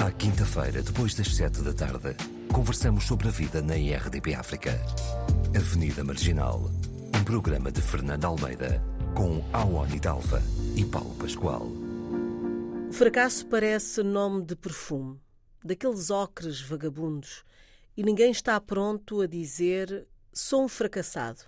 [0.00, 2.16] À quinta-feira, depois das sete da tarde,
[2.50, 4.70] conversamos sobre a vida na IRDP África.
[5.54, 6.70] Avenida Marginal,
[7.14, 8.82] um programa de Fernando Almeida,
[9.14, 10.42] com Awani Dalva
[10.74, 11.66] e Paulo Pascoal.
[12.88, 15.20] O fracasso parece nome de perfume,
[15.62, 17.44] daqueles ocres vagabundos,
[17.94, 21.42] e ninguém está pronto a dizer sou um fracassado.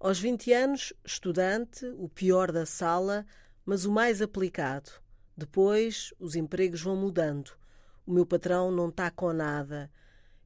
[0.00, 3.24] Aos 20 anos, estudante, o pior da sala,
[3.64, 5.05] mas o mais aplicado.
[5.36, 7.50] Depois, os empregos vão mudando.
[8.06, 9.90] O meu patrão não está com nada.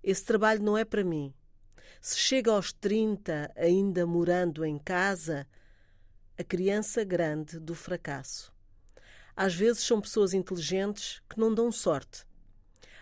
[0.02, 1.32] Esse trabalho não é para mim.
[2.00, 5.46] Se chega aos 30 ainda morando em casa,
[6.38, 8.52] a criança grande do fracasso.
[9.36, 12.26] Às vezes são pessoas inteligentes que não dão sorte.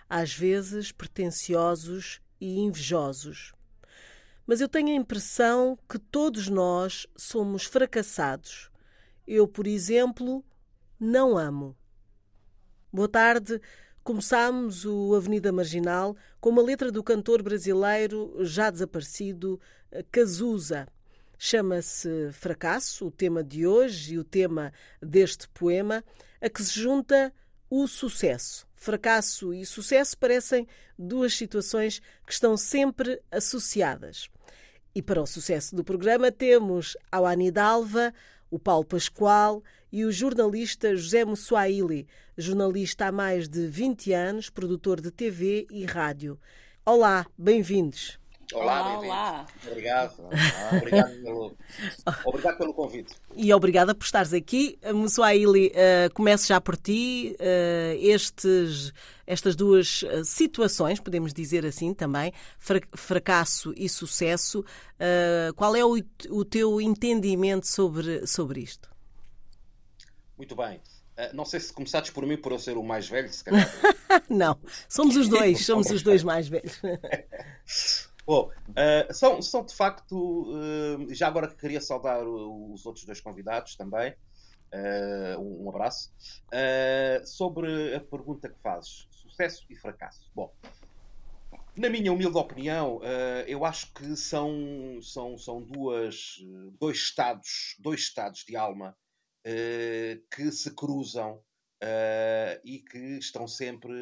[0.09, 3.53] Às vezes pretensiosos e invejosos
[4.49, 8.71] mas eu tenho a impressão que todos nós somos fracassados.
[9.27, 10.43] Eu, por exemplo,
[10.99, 11.77] não amo.
[12.91, 13.61] Boa tarde.
[14.03, 19.61] Começámos o Avenida Marginal com uma letra do cantor brasileiro já desaparecido,
[20.11, 20.89] Cazuza.
[21.39, 24.73] Chama-se Fracasso, o tema de hoje e o tema
[25.03, 26.03] deste poema,
[26.41, 27.31] a que se junta
[27.69, 28.67] o sucesso.
[28.75, 30.67] Fracasso e sucesso parecem
[30.99, 34.31] duas situações que estão sempre associadas.
[34.95, 38.15] E para o sucesso do programa temos a Ani Dalva,
[38.51, 45.01] o Paulo Pascoal e o jornalista José Mussuaili, jornalista há mais de 20 anos, produtor
[45.01, 46.39] de TV e rádio.
[46.85, 48.19] Olá, bem-vindos.
[48.55, 50.15] Olá, olá, Obrigado.
[50.73, 51.57] Obrigado, pelo,
[52.25, 53.15] obrigado pelo convite.
[53.37, 54.79] E obrigada por estares aqui.
[54.95, 57.37] Mussuaili, uh, começo já por ti.
[57.39, 58.91] Uh, estes,
[59.27, 62.33] estas duas situações, podemos dizer assim também,
[62.95, 65.99] fracasso e sucesso, uh, qual é o,
[66.31, 68.89] o teu entendimento sobre, sobre isto?
[70.39, 70.81] Muito bem.
[71.35, 73.69] não sei se começaste por mim por eu ser o mais velho, se calhar.
[74.31, 74.59] não,
[74.89, 76.81] somos os dois, somos os dois mais velhos.
[78.25, 80.15] Bom, uh, são, são de facto.
[80.15, 84.15] Uh, já agora queria saudar os outros dois convidados também.
[84.71, 86.13] Uh, um, um, abraço.
[87.25, 90.31] sobre a pergunta que fazes: sucesso e fracasso.
[90.35, 90.53] Bom,
[91.75, 93.01] na minha humilde opinião,
[93.47, 96.37] eu acho que são, são, são duas,
[96.79, 98.95] dois, estados, dois estados de alma
[99.45, 101.43] que se cruzam
[102.65, 103.93] e que estão sempre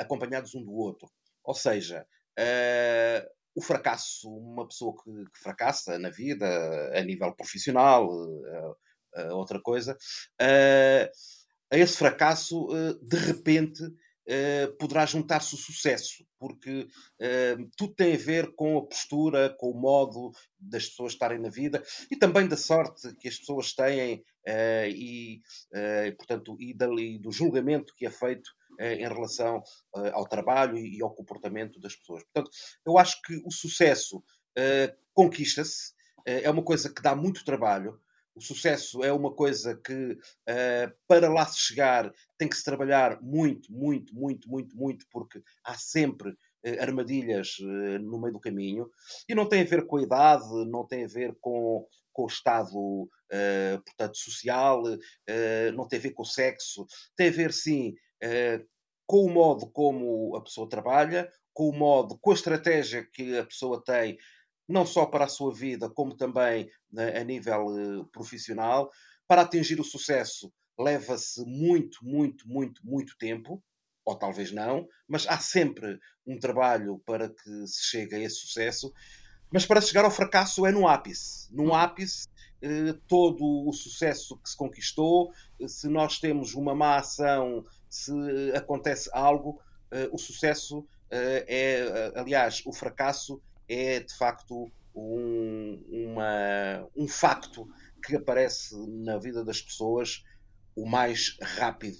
[0.00, 1.08] acompanhados um do outro.
[1.42, 2.06] Ou seja,
[3.54, 6.46] o fracasso, uma pessoa que, que, fracassa na vida,
[6.98, 8.08] a nível profissional,
[9.32, 9.96] outra coisa,
[10.40, 12.68] a esse fracasso,
[13.02, 13.82] de repente,
[14.78, 16.88] poderá juntar-se o sucesso, porque
[17.76, 21.82] tudo tem a ver com a postura, com o modo das pessoas estarem na vida
[22.10, 24.24] e também da sorte que as pessoas têm
[24.88, 25.42] e,
[26.16, 26.74] portanto, e,
[27.18, 29.62] do julgamento que é feito eh, em relação
[29.96, 32.24] eh, ao trabalho e ao comportamento das pessoas.
[32.24, 32.50] Portanto,
[32.84, 34.22] eu acho que o sucesso
[34.56, 35.92] eh, conquista-se,
[36.26, 38.00] é uma coisa que dá muito trabalho.
[38.34, 40.18] O sucesso é uma coisa que,
[41.06, 45.74] para lá se chegar, tem que se trabalhar muito, muito, muito, muito, muito, porque há
[45.74, 46.34] sempre
[46.80, 47.56] armadilhas
[48.02, 48.90] no meio do caminho.
[49.28, 52.26] E não tem a ver com a idade, não tem a ver com, com o
[52.26, 53.08] estado,
[53.84, 54.82] portanto, social,
[55.74, 56.86] não tem a ver com o sexo.
[57.16, 58.64] Tem a ver, sim, eh,
[59.06, 63.44] com o modo como a pessoa trabalha, com o modo, com a estratégia que a
[63.44, 64.16] pessoa tem,
[64.66, 68.90] não só para a sua vida, como também a nível eh, profissional.
[69.26, 73.62] Para atingir o sucesso, leva-se muito, muito, muito, muito tempo,
[74.04, 78.92] ou talvez não, mas há sempre um trabalho para que se chegue a esse sucesso.
[79.52, 81.54] Mas para chegar ao fracasso é no ápice.
[81.54, 81.74] No hum.
[81.74, 82.26] ápice,
[82.60, 85.32] eh, todo o sucesso que se conquistou,
[85.66, 88.12] se nós temos uma má ação se
[88.56, 89.60] acontece algo,
[89.92, 97.66] uh, o sucesso uh, é, aliás, o fracasso é de facto um, uma, um facto
[98.04, 100.22] que aparece na vida das pessoas
[100.76, 101.98] o mais rápido.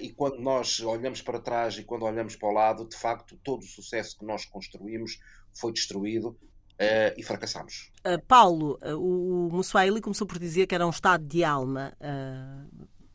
[0.00, 3.62] e quando nós olhamos para trás e quando olhamos para o lado, de facto, todo
[3.62, 5.18] o sucesso que nós construímos
[5.52, 6.38] foi destruído
[6.78, 7.90] Uh, e fracassamos.
[8.06, 11.92] Uh, Paulo, uh, o Mussuaili começou por dizer que era um estado de alma.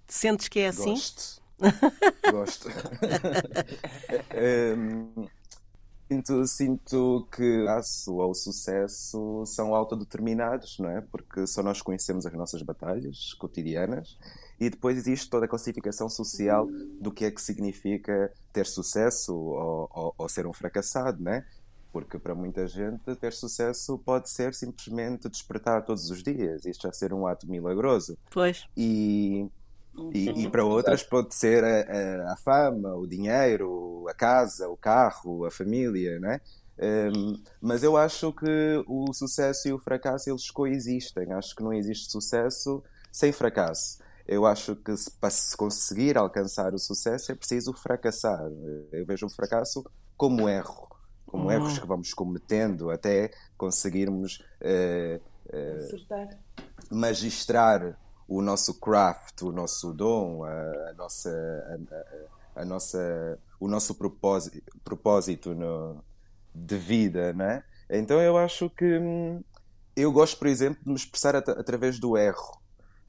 [0.06, 0.89] sentes que é assim?
[0.89, 1.42] Gosto.
[2.30, 2.68] Gosto.
[4.77, 5.25] um,
[6.13, 11.01] sinto, sinto que aço ou sucesso são autodeterminados, não é?
[11.01, 14.18] Porque só nós conhecemos as nossas batalhas cotidianas
[14.60, 16.68] e depois existe toda a classificação social
[17.01, 21.45] do que é que significa ter sucesso ou, ou, ou ser um fracassado, né?
[21.92, 26.94] Porque para muita gente ter sucesso pode ser simplesmente despertar todos os dias, isto já
[26.94, 28.18] ser um ato milagroso.
[28.31, 28.65] Pois.
[28.75, 29.48] E
[30.13, 34.75] E, e, para outras pode ser a, a, a, fama, o dinheiro, a casa, o
[34.75, 36.42] carro, a família, não é?
[36.80, 41.31] Um, mas eu acho que o sucesso e o fracasso eles coexistem.
[41.31, 44.00] Acho que não existe sucesso sem fracasso.
[44.28, 48.42] Eu acho que se, para se conseguir alcançar o sucesso é preciso fracassar.
[48.92, 49.84] Eu vejo o fracasso
[50.18, 50.88] como erro,
[51.25, 51.51] como uhum.
[51.51, 58.00] erros que vamos cometendo até conseguirmos uh, uh, magistrar
[58.33, 61.30] o nosso craft, o nosso dom, a, a nossa,
[62.56, 66.03] a, a, nossa, o nosso propósito, propósito no,
[66.53, 67.63] de vida, né?
[67.88, 69.44] Então eu acho que hum,
[69.95, 72.59] eu gosto, por exemplo, de me expressar at através do erro.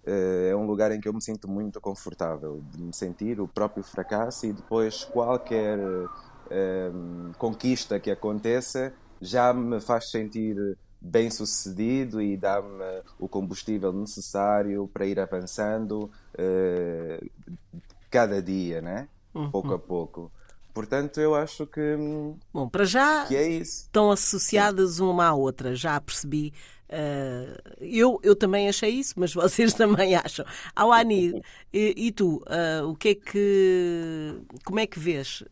[0.07, 3.49] Uh, é um lugar em que eu me sinto muito confortável, de me sentir o
[3.49, 8.93] próprio fracasso e depois qualquer uh, conquista que aconteça
[9.23, 17.31] já me faz sentir bem sucedido e dá-me o combustível necessário para ir avançando uh,
[18.11, 19.09] cada dia, né?
[19.35, 19.51] Uhum.
[19.51, 20.33] Pouco a pouco.
[20.73, 21.97] Portanto, eu acho que.
[22.53, 23.83] Bom, para já que é isso.
[23.83, 25.03] estão associadas Sim.
[25.03, 26.53] uma à outra, já percebi.
[26.89, 30.45] Uh, eu, eu também achei isso, mas vocês também acham.
[30.75, 31.43] Awani,
[31.73, 34.41] e, e tu, uh, o que é que.
[34.65, 35.51] Como é que vês uh,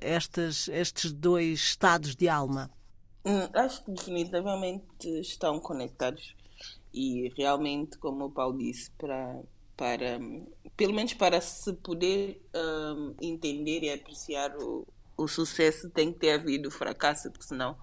[0.00, 2.70] estas, estes dois estados de alma?
[3.24, 6.34] Hum, acho que definitivamente estão conectados
[6.92, 9.40] e realmente, como o Paulo disse, para,
[9.76, 10.18] para
[10.76, 14.86] pelo menos para se poder um, entender e apreciar o,
[15.16, 17.76] o sucesso tem que ter havido fracasso, porque senão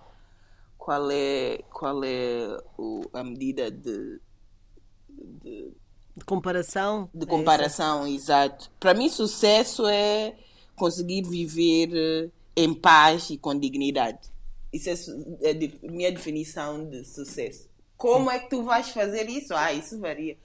[0.77, 4.19] qual é, qual é o, a medida de,
[5.09, 5.71] de,
[6.15, 7.09] de comparação?
[7.13, 8.71] De comparação, é exato.
[8.79, 10.35] Para mim, sucesso é
[10.75, 14.31] conseguir viver eh, em paz e com dignidade.
[14.71, 17.69] Isso é a é minha definição de sucesso.
[17.95, 19.53] Como é que tu vais fazer isso?
[19.55, 20.37] Ah, isso varia.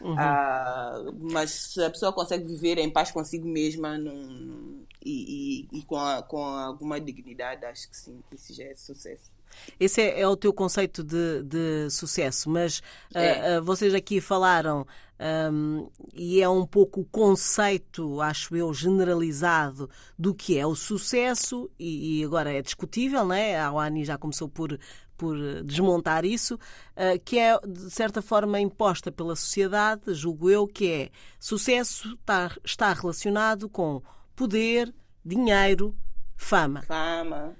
[0.00, 0.16] Uhum.
[0.18, 5.82] Ah, mas se a pessoa consegue viver em paz consigo mesma num, e, e, e,
[5.82, 9.30] com, a, com alguma dignidade, acho que sim, isso já é sucesso.
[9.78, 12.82] Esse é, é o teu conceito de, de sucesso, mas
[13.14, 13.58] é.
[13.58, 14.86] uh, uh, vocês aqui falaram
[15.20, 19.88] um, e é um pouco o conceito, acho eu, generalizado
[20.18, 23.60] do que é o sucesso, e, e agora é discutível, né?
[23.60, 24.78] a OANI já começou por,
[25.18, 30.90] por desmontar isso, uh, que é, de certa forma, imposta pela sociedade, julgo eu, que
[30.90, 34.02] é sucesso está, está relacionado com
[34.34, 35.94] poder, dinheiro,
[36.34, 36.80] fama.
[36.80, 37.54] Fama.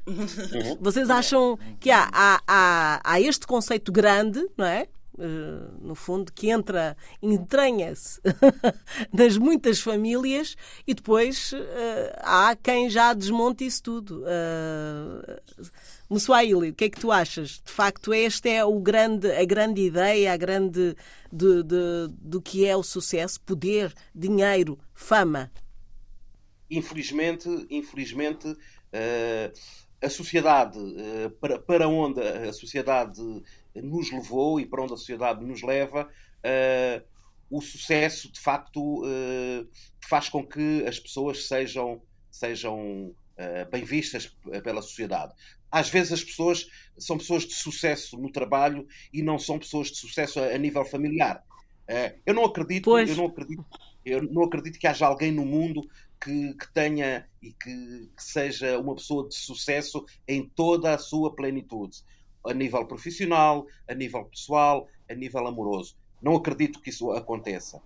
[0.80, 4.88] Vocês acham que há, há, há, há este conceito grande, não é?
[5.20, 8.18] Uh, no fundo, que entra, entranha-se
[9.12, 10.56] nas muitas famílias
[10.86, 11.58] e depois uh,
[12.20, 14.22] há quem já desmonte isso tudo.
[14.22, 15.70] Uh,
[16.08, 17.60] Mussuaili, o que é que tu achas?
[17.62, 20.96] De facto, esta é o grande, a grande ideia, a grande
[21.30, 25.52] de, de, do que é o sucesso: poder, dinheiro, fama.
[26.70, 29.52] Infelizmente, infelizmente, uh,
[30.02, 30.78] a sociedade,
[31.66, 33.20] para onde a sociedade
[33.74, 37.04] nos levou e para onde a sociedade nos leva, uh,
[37.50, 39.68] o sucesso de facto uh,
[40.08, 42.00] faz com que as pessoas sejam,
[42.30, 44.26] sejam uh, bem vistas
[44.62, 45.34] pela sociedade.
[45.70, 46.66] Às vezes as pessoas
[46.98, 50.84] são pessoas de sucesso no trabalho e não são pessoas de sucesso a, a nível
[50.84, 51.44] familiar.
[52.26, 53.10] eu não acredito, pois.
[53.10, 53.64] eu não acredito,
[54.04, 55.88] eu não acredito que haja alguém no mundo
[56.20, 61.34] que, que tenha e que, que seja uma pessoa de sucesso em toda a sua
[61.34, 62.02] plenitude
[62.46, 65.96] a nível profissional, a nível pessoal, a nível amoroso.
[66.22, 67.80] Não acredito que isso aconteça.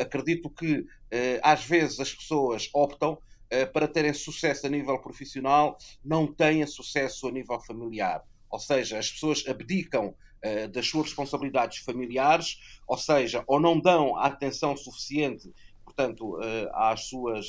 [0.00, 3.18] Acredito que eh, às vezes as pessoas optam
[3.50, 8.22] eh, para terem sucesso a nível profissional, não têm sucesso a nível familiar.
[8.50, 14.16] Ou seja, as pessoas abdicam eh, das suas responsabilidades familiares, ou seja, ou não dão
[14.16, 15.52] a atenção suficiente
[15.84, 16.38] portanto,
[16.74, 17.46] às suas,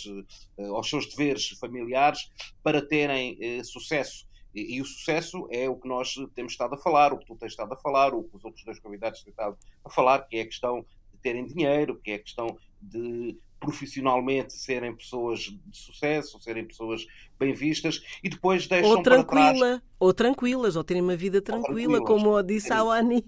[0.71, 2.31] aos seus deveres familiares
[2.63, 7.13] para terem sucesso e, e, o sucesso é o que nós temos estado a falar,
[7.13, 9.57] o que tu tens estado a falar, o que os outros dois convidados têm estado
[9.83, 14.53] a falar, que é a questão de terem dinheiro, que é a questão de profissionalmente
[14.53, 17.05] serem pessoas de sucesso, serem pessoas
[17.37, 19.81] bem vistas e depois deixam ou tranquila, trás...
[19.99, 23.25] ou tranquilas, ou terem uma vida tranquila, como disse a Ani.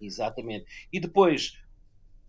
[0.00, 0.66] Exatamente.
[0.92, 1.58] E depois,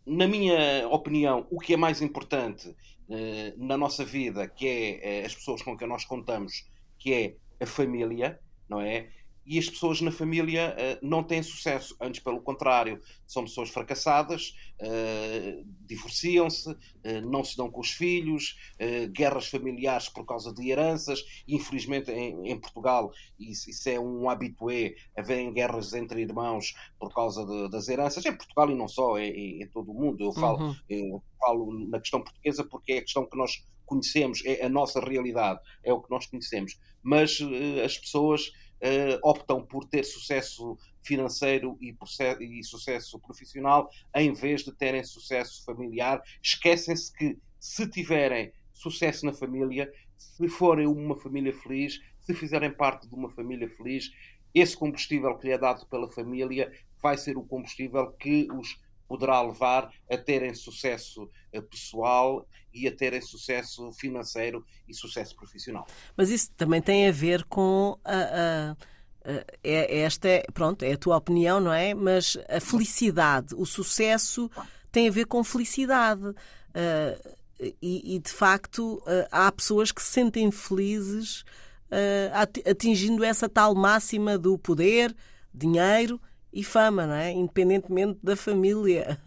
[0.05, 2.73] na minha opinião, o que é mais importante
[3.09, 7.35] eh, na nossa vida, que é eh, as pessoas com quem nós contamos, que é
[7.59, 9.09] a família, não é?
[9.49, 11.97] e as pessoas na família uh, não têm sucesso.
[11.99, 16.77] Antes, pelo contrário, são pessoas fracassadas, uh, divorciam-se, uh,
[17.23, 18.55] não se dão com os filhos,
[19.11, 21.23] guerras familiares por causa de heranças.
[21.47, 27.43] Infelizmente, em, em Portugal, isso, isso, é um habitué, haverem guerras entre irmãos por causa
[27.43, 28.23] de, das heranças.
[28.27, 30.23] Em Portugal e não só, é, é, em todo o mundo.
[30.23, 30.75] Eu falo, uhum.
[30.87, 34.99] eu falo na questão portuguesa porque é a questão que nós conhecemos, é a nossa
[34.99, 36.79] realidade, é o que nós conhecemos.
[37.01, 37.39] Mas
[37.83, 41.95] as pessoas uh, optam por ter sucesso financeiro e,
[42.39, 46.21] e, sucesso profissional em vez de terem sucesso familiar.
[46.41, 53.07] Esquecem-se que se tiverem sucesso na família, se forem uma família feliz, se fizerem parte
[53.07, 54.11] de uma família feliz,
[54.53, 58.79] esse combustível que lhe é dado pela família vai ser o combustível que os
[59.09, 65.87] poderá levar a terem sucesso eh, pessoal e a terem sucesso financeiro e sucesso profissional.
[66.15, 68.77] Mas isso também tem a ver com a, a
[69.63, 71.93] é, esta é, pronto, é a tua opinião, não é?
[71.93, 74.49] Mas a felicidade, o sucesso
[74.91, 76.23] tem a ver com felicidade.
[76.23, 77.37] Uh,
[77.81, 81.41] e, e, de facto uh, há pessoas que se sentem felizes
[81.91, 85.13] uh, atingindo essa tal máxima do poder,
[85.53, 87.31] dinheiro e fama, não é?
[87.31, 89.19] independentemente da família.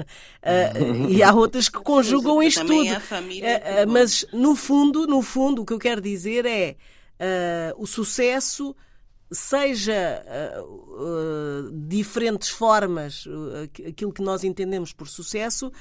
[0.43, 2.93] Uh, e há outras que conjugam isto tudo.
[2.93, 6.77] Uh, mas no fundo, no fundo, o que eu quero dizer é
[7.21, 8.75] uh, o sucesso
[9.35, 10.23] seja
[11.87, 13.25] diferentes formas,
[13.89, 15.73] aquilo que nós entendemos por sucesso,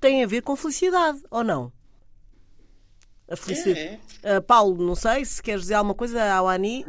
[0.00, 1.72] tem a ver com felicidade, ou não?
[3.28, 4.00] A felicidade.
[4.22, 4.40] É, é.
[4.40, 6.84] Paulo, não sei se queres dizer alguma coisa ao Ani.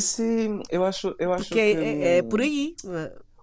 [0.00, 1.60] Sim, eu acho, eu acho que.
[1.60, 2.74] É, é, é por aí.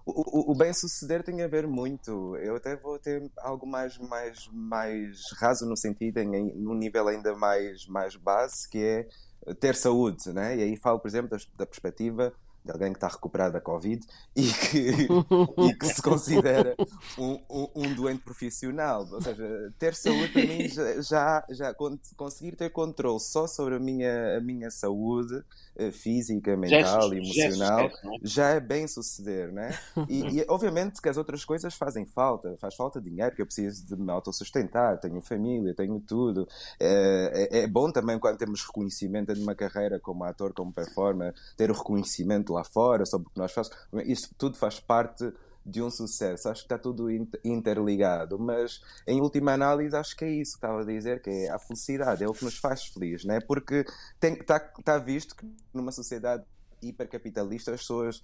[0.06, 2.36] O, o, bem-suceder tem a ver muito.
[2.36, 7.34] Eu até vou ter algo mais, mais, mais raso no sentido, em, num nível ainda
[7.34, 9.08] mais, mais base, que é
[9.54, 10.56] ter saúde, né?
[10.56, 14.04] E aí falo, por exemplo, da, da perspectiva de alguém que está recuperado da Covid
[14.34, 14.88] e que,
[15.68, 16.74] e que se considera
[17.18, 19.06] um, um, um, doente profissional.
[19.12, 20.68] Ou seja, ter saúde para mim
[21.02, 21.74] já, já,
[22.16, 25.44] conseguir ter controle só sobre a minha, a minha saúde
[25.76, 27.90] eh, física, mental e emocional,
[28.22, 29.76] já é bem suceder, né?
[30.08, 33.84] E, e, obviamente que as outras coisas fazem falta, faz falta dinheiro, porque eu preciso
[33.84, 36.48] de me autossustentar, tenho família, tenho tudo.
[36.80, 41.34] É, é, é bom também quando temos reconhecimento de uma carreira como ator, como performer,
[41.56, 43.78] ter o reconhecimento lá fora sobre o que nós fazemos.
[44.06, 45.32] Isto tudo faz parte
[45.64, 46.48] de um sucesso.
[46.48, 47.08] Acho que está tudo
[47.42, 51.50] interligado, mas em última análise acho que é isso que estava a dizer, que é
[51.50, 53.40] a felicidade, é o que nos faz feliz, né?
[53.40, 53.84] porque
[54.22, 56.44] está, está visto que numa sociedade
[56.82, 58.22] hipercapitalista as pessoas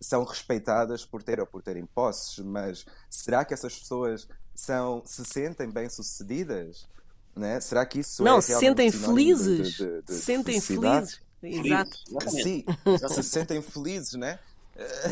[0.00, 5.24] são respeitadas por ter ou por terem posses, mas será que essas pessoas são, se
[5.24, 6.88] sentem bem-sucedidas?
[7.34, 7.60] Né?
[7.60, 9.74] Será que isso não, é se sentem felizes?
[9.74, 11.20] De, de, de, sentem felizes.
[11.42, 11.96] Exato.
[12.30, 12.64] Sim,
[13.08, 14.38] se sentem felizes, né?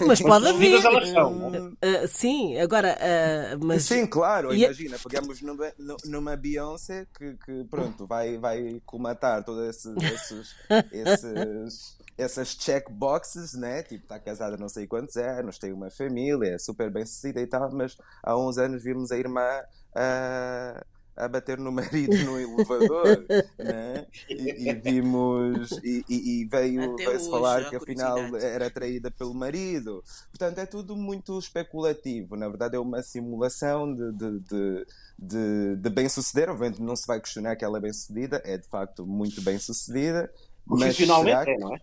[0.06, 0.78] Mas pode haver.
[0.78, 2.97] Uh, sim, agora.
[2.97, 3.83] Uh, mas...
[3.83, 4.54] Sim, claro.
[4.54, 4.62] E...
[4.62, 5.73] Imagina, pegamos numa,
[6.04, 10.54] numa Beyoncé que, que, pronto, vai, vai comatar todos esses, esses,
[10.92, 13.83] esses essas checkboxes, né?
[13.83, 17.47] Tipo, está casada não sei quantos anos, tem uma família, é super bem sucedida e
[17.47, 19.61] tal, mas há uns anos vimos a irmã.
[19.95, 23.25] Uh, a bater no marido no elevador,
[23.58, 24.06] né?
[24.28, 30.04] e, e vimos e, e veio, veio-se falar que afinal era traída pelo marido.
[30.30, 32.37] Portanto, é tudo muito especulativo.
[32.37, 34.87] Na verdade, é uma simulação de, de, de,
[35.18, 36.50] de, de bem-suceder.
[36.50, 40.30] Obviamente, não se vai questionar que ela é bem-sucedida, é de facto muito bem-sucedida.
[40.66, 41.80] Profissionalmente mas é, não é?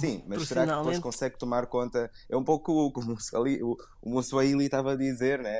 [0.00, 2.10] Sim, mas será que depois consegue tomar conta?
[2.28, 5.52] É um pouco como o, o Mussolini estava a dizer, né?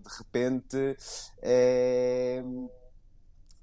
[0.00, 0.96] de repente
[1.42, 2.42] é,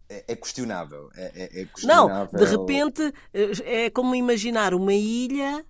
[0.09, 1.09] é, é questionável.
[1.15, 2.29] É, é, é questionável.
[2.31, 5.65] Não, de repente é, é como imaginar uma ilha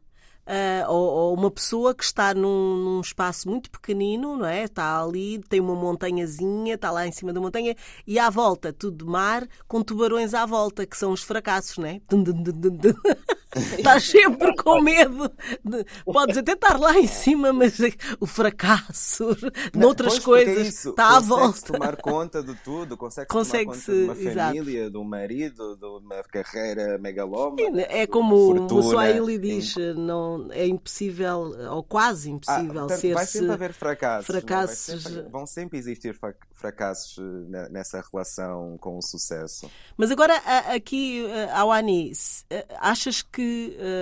[0.47, 4.63] uh, ou, ou, uma pessoa que está num, num, espaço muito pequenino, não é?
[4.63, 9.05] Está ali, tem uma montanhazinha, está lá em cima da montanha e à volta tudo
[9.05, 12.01] de mar com tubarões à volta, que são os fracassos, não é?
[13.55, 15.31] Estás sempre com medo.
[15.63, 15.85] De...
[16.05, 17.77] Podes até estar lá em cima, mas
[18.19, 19.35] o fracasso,
[19.73, 21.73] noutras coisas, é isso, está à volta.
[21.73, 24.91] tomar conta de tudo, consegue, consegue tomar conta de uma família, exato.
[24.91, 27.81] de um marido, de uma carreira megalómana.
[27.89, 33.51] É como o Swahili diz, não, é impossível, ou quase impossível, ah, ser Vai sempre
[33.51, 34.29] haver fracassos.
[34.29, 34.39] É?
[34.39, 35.03] fracassos...
[35.03, 36.17] Sempre, vão sempre existir
[36.53, 39.69] fracassos eh, nessa relação com o sucesso.
[39.95, 40.35] Mas agora,
[40.73, 43.46] aqui, eh, ao Anis, eh, achas que.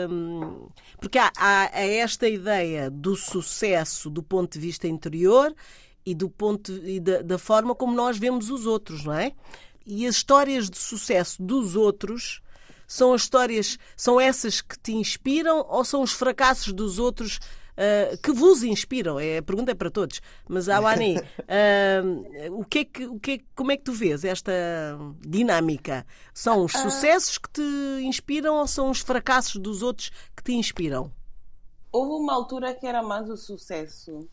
[0.10, 0.68] Hum,
[1.00, 5.54] porque há, há esta ideia do sucesso do ponto de vista interior
[6.06, 9.32] e do ponto e da, da forma como nós vemos os outros, não é?
[9.86, 12.42] E as histórias de sucesso dos outros
[12.88, 17.40] São as histórias, são essas que te inspiram ou são os fracassos dos outros
[17.75, 19.20] uh, que vos inspiram?
[19.20, 20.22] É, a pergunta é para todos.
[20.48, 24.24] Mas, Awani, uh, o que é que, o que é, como é que tu vês
[24.24, 24.51] esta
[25.20, 26.05] dinâmica?
[26.34, 27.62] São os sucessos que te
[28.03, 31.12] inspiram ou são os fracassos dos outros que te inspiram?
[31.91, 34.27] Houve uma altura que era mais o sucesso.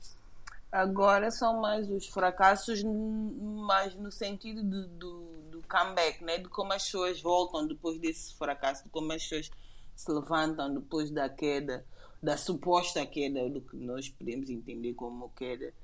[0.71, 6.39] Agora são mais os fracassos, mais no sentido do, do, do comeback, né?
[6.39, 9.51] de como as pessoas voltam depois desse fracasso, de como as pessoas
[9.95, 11.85] se levantam depois da queda
[12.23, 15.75] da suposta queda do que nós podemos entender como queda.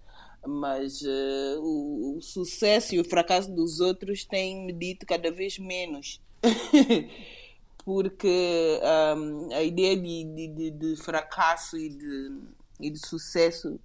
[0.47, 6.23] Mas uh, o, o, sucesso e o fracasso dos outros têm medido cada vez menos.
[7.85, 8.81] Porque
[9.17, 12.39] um, a ideia de, de, de, fracasso e de,
[12.79, 13.81] e de sucesso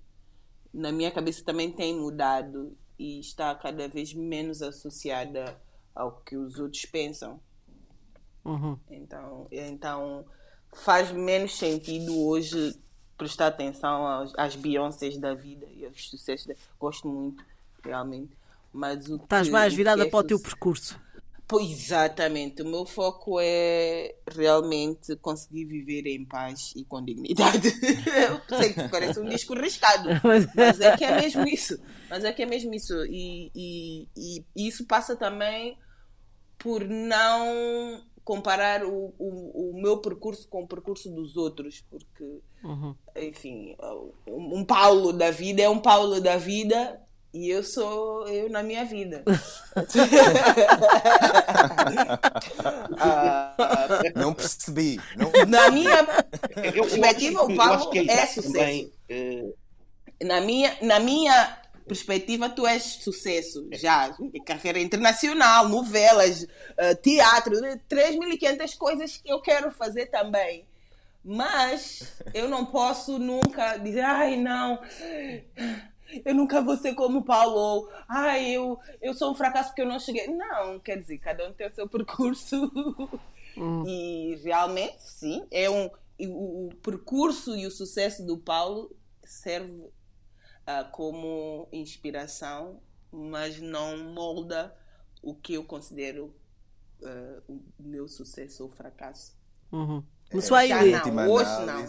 [0.72, 5.60] na minha cabeça também tem mudado e está cada vez menos associada
[5.96, 7.40] ao que os outros pensam.
[8.46, 8.78] Uhum.
[8.90, 10.26] então então
[10.74, 12.76] faz menos sentido hoje
[13.18, 16.48] prestar atenção aos, às Beyoncés da vida e aos sucessos.
[16.48, 16.56] Da...
[16.80, 17.44] Gosto muito,
[17.84, 18.32] realmente.
[18.72, 21.00] Mas o Estás que, mais virada é para o teu percurso.
[21.48, 22.62] Pois, exatamente.
[22.62, 27.68] O meu foco é realmente conseguir viver em paz e com dignidade.
[28.50, 30.10] Eu sei que parece um disco riscado,
[30.56, 31.78] mas é que é mesmo isso.
[32.10, 32.94] Mas é que é mesmo isso.
[33.06, 34.08] E, e,
[34.56, 35.78] e isso passa também
[36.58, 42.96] por não comparar o, o, o, meu percurso com o percurso dos outros, porque, uhum.
[43.16, 43.76] enfim,
[44.28, 47.02] um Paulo da vida é um Paulo da vida
[47.34, 49.24] e eu sou eu na minha vida.
[54.16, 55.02] não percebi.
[55.18, 55.30] Não...
[55.48, 56.06] Na minha
[56.54, 58.54] perspectiva, o Paulo é sucesso.
[58.54, 59.54] Também, uh...
[60.24, 64.16] Na minha, na minha perspectiva, tu és sucesso já.
[64.46, 67.56] Carreira internacional, novelas, uh, teatro,
[67.90, 70.66] 3.500 coisas que eu quero fazer também.
[71.24, 74.80] Mas eu não posso nunca dizer, ai não,
[76.26, 79.88] eu nunca vou ser como Paulo, ou ai, eu, eu sou um fracasso porque eu
[79.88, 80.28] não cheguei.
[80.28, 82.72] Não, quer dizer, cada um tem o seu percurso.
[83.56, 83.84] Hum.
[83.88, 89.92] E realmente, sim, é um, o, o percurso e o sucesso do Paulo serve
[90.68, 94.76] uh, como inspiração, mas não molda
[95.22, 96.36] o que eu considero
[97.02, 99.38] uh, o meu sucesso ou fracasso.
[99.72, 100.04] Uhum.
[100.34, 101.86] Mussuaili, não, hoje não.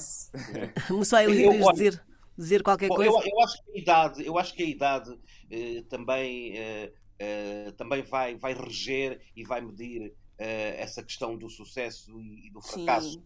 [0.97, 2.05] Mussuaili, querias dizer,
[2.37, 3.11] dizer qualquer Bom, coisa?
[3.11, 8.03] Eu, eu, acho que a idade, eu acho que a idade eh, também, eh, também
[8.03, 13.23] vai, vai reger e vai medir essa questão do sucesso e, e do fracasso.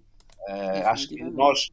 [0.84, 1.70] Acho que nós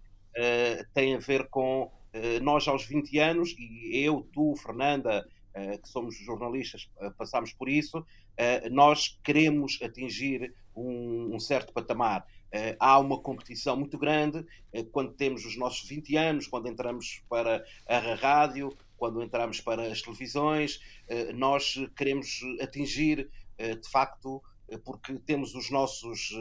[0.94, 1.92] tem a ver com
[2.42, 5.26] nós aos 20 anos, e eu, tu, Fernanda,
[5.58, 8.06] eh, que somos jornalistas, eh, passamos por isso,
[8.70, 12.28] nós queremos atingir um, um certo patamar.
[12.80, 14.46] Há uma competição muito grande
[14.92, 20.02] quando temos os nossos 20 anos, quando entramos para a rádio, quando entramos para as
[20.02, 20.82] televisões,
[21.34, 24.44] nós queremos atingir, de facto,
[24.84, 26.32] porque temos os nossos.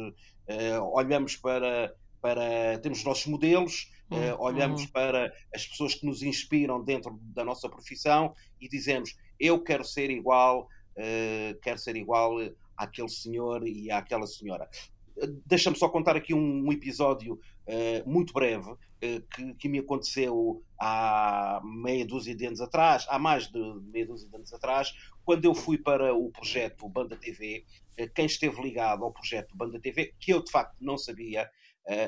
[0.92, 2.78] olhamos para, para.
[2.80, 4.88] temos os nossos modelos, Uh, olhamos uhum.
[4.88, 10.11] para as pessoas que nos inspiram dentro da nossa profissão e dizemos: Eu quero ser
[10.11, 12.37] igual, uh, quero ser igual
[12.77, 14.69] àquele senhor e àquela senhora.
[15.47, 17.38] Deixa-me só contar aqui um, episódio
[18.05, 23.61] muito breve que, que, me aconteceu há meia dúzia de anos atrás, há mais de
[23.93, 24.93] meia dúzia de anos atrás,
[25.25, 27.64] quando eu fui para o projeto Banda TV.
[28.12, 31.51] quem esteve ligado ao projeto Banda TV, que eu de facto não sabia, eh,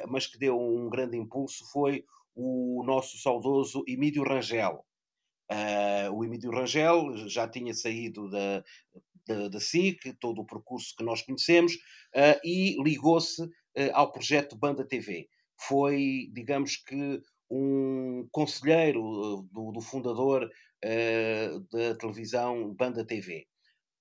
[0.08, 4.84] mas que deu um grande impulso foi o nosso saudoso Emílio Rangel.
[5.50, 8.64] Uh, o Emílio Rangel já tinha saído da,
[9.26, 13.42] da, da SIC, todo o percurso que nós conhecemos, uh, e ligou-se
[13.92, 15.28] ao projeto Banda TV.
[15.60, 20.50] Foi, digamos que, um conselheiro do, do fundador
[21.70, 23.46] da televisão Banda TV.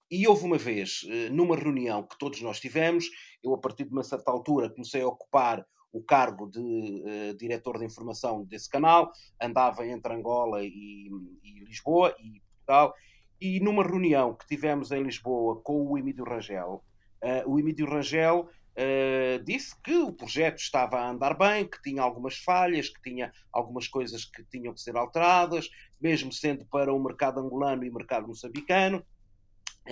[0.09, 3.05] E houve uma vez, eh, numa reunião que todos nós tivemos,
[3.43, 5.65] eu, a partir de uma certa altura, comecei a ocupar
[5.95, 9.09] o cargo de uh, diretor de informação desse canal,
[9.41, 11.09] andava entre Angola e,
[11.41, 12.93] e, Lisboa e Portugal,
[13.39, 16.83] e numa reunião que tivemos em Lisboa com o Emílio Rangel,
[17.23, 22.01] uh, o Emílio Rangel uh, disse que o projeto estava a andar bem, que tinha
[22.01, 25.69] algumas falhas, que tinha algumas coisas que tinham que ser alteradas,
[26.01, 29.01] mesmo sendo para o mercado angolano e mercado moçambicano,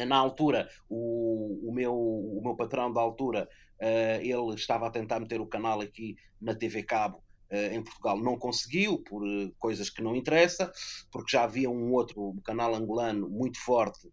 [0.07, 3.47] na altura, o, o, meu, o meu patrão da altura,
[3.79, 8.17] uh, ele estava a tentar meter o canal aqui na TV Cabo uh, em Portugal,
[8.17, 10.71] não conseguiu, por uh, coisas que não interessa,
[11.11, 14.11] porque já havia um outro canal angolano muito forte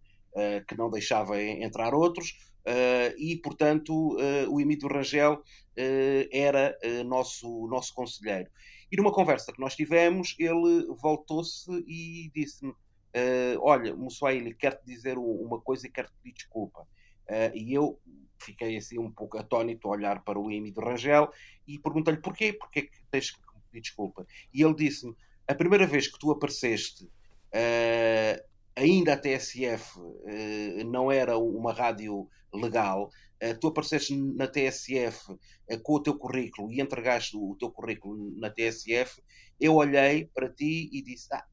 [0.68, 2.38] que não deixava entrar outros,
[3.18, 4.16] e, portanto,
[4.48, 5.42] o Emílio Rangel
[6.30, 8.48] era nosso, nosso conselheiro.
[8.92, 12.72] E numa conversa que nós tivemos, ele voltou-se e disse-me:
[13.60, 16.86] Olha, Mussuaili, quero-te dizer uma coisa e quero-te pedir desculpa.
[17.54, 17.98] e eu
[18.38, 21.30] fiquei assim um pouco atónito a olhar para o Emílio Rangel
[21.66, 23.38] e perguntei-lhe porquê, porquê que tens que
[23.70, 24.26] pedir desculpa.
[24.52, 25.14] E ele disse-me:
[25.46, 28.44] a primeira vez que tu apareceste, uh,
[28.76, 33.10] ainda a TSF uh, não era uma rádio legal,
[33.42, 35.36] uh, tu apareceste na TSF
[35.82, 39.22] com o teu currículo e entregaste o teu currículo na TSF,
[39.60, 41.44] eu olhei para ti e disse: ah,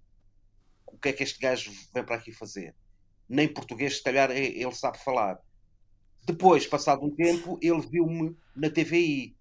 [0.88, 2.76] o que é que este gajo vem para aqui fazer?
[3.30, 5.40] Nem português, se calhar, ele sabe falar.
[6.26, 9.38] Depois, passado um tempo, ele viu-me na TVI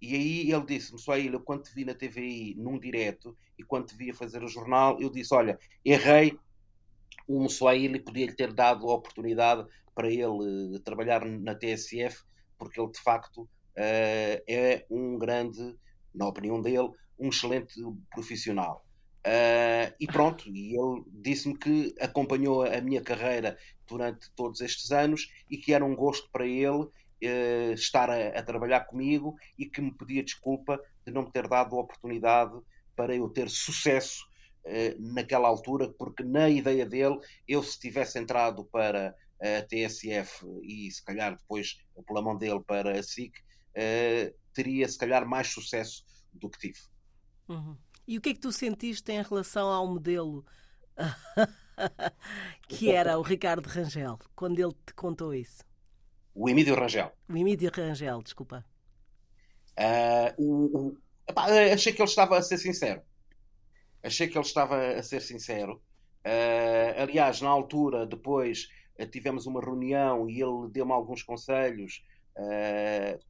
[0.00, 3.64] e aí ele disse-me, só ele, eu quando te vi na TVI num direto e
[3.64, 6.38] quando te vi a fazer o jornal, eu disse, olha, errei,
[7.26, 12.22] o Mussuaili podia-lhe ter dado a oportunidade para ele uh, trabalhar na TSF,
[12.58, 13.48] porque ele de facto uh,
[14.46, 15.76] é um grande,
[16.14, 17.74] na opinião dele, um excelente
[18.10, 18.85] profissional.
[19.26, 25.28] Uh, e pronto, e ele disse-me que acompanhou a minha carreira durante todos estes anos
[25.50, 29.80] e que era um gosto para ele uh, estar a, a, trabalhar comigo e que
[29.80, 32.56] me pedia desculpa de não me ter dado a oportunidade
[32.94, 34.24] para eu ter sucesso
[34.64, 39.12] uh, naquela altura, porque na ideia dele, eu se tivesse entrado para
[39.42, 43.34] a TSF e se calhar depois pela mão dele para a SIC,
[44.54, 46.78] teria se calhar mais sucesso do que tive.
[47.48, 47.76] Uhum.
[48.06, 50.44] E o que é que tu sentiste em relação ao modelo
[52.68, 55.64] que era o Ricardo Rangel, quando ele te contou isso?
[56.34, 57.12] O Emílio Rangel.
[57.28, 58.64] O Emílio Rangel, desculpa.
[59.78, 63.02] Uh, o, o, epá, achei que ele estava a ser sincero.
[64.02, 65.82] Achei que ele estava a ser sincero.
[66.24, 68.68] Uh, aliás, na altura, depois
[69.10, 72.02] tivemos uma reunião e ele deu-me alguns conselhos,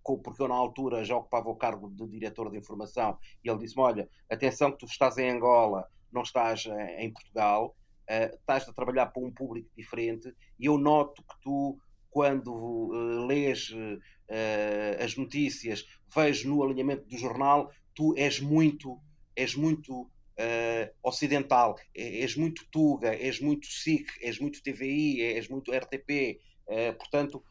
[0.04, 3.82] porque eu na altura já ocupava o cargo de diretor de informação, e ele disse-me:
[3.82, 6.66] Olha, atenção que tu estás em Angola, não estás
[6.98, 7.76] em Portugal,
[8.08, 11.78] estás a trabalhar para um público diferente, e eu noto que tu
[12.16, 18.98] quando uh, lês uh, as notícias, vejo no alinhamento do jornal, tu és muito,
[19.36, 20.08] és muito uh,
[21.02, 26.40] ocidental, és muito Tuga, és muito SIC, és muito TVI, és muito RTP,
[26.98, 27.44] portanto,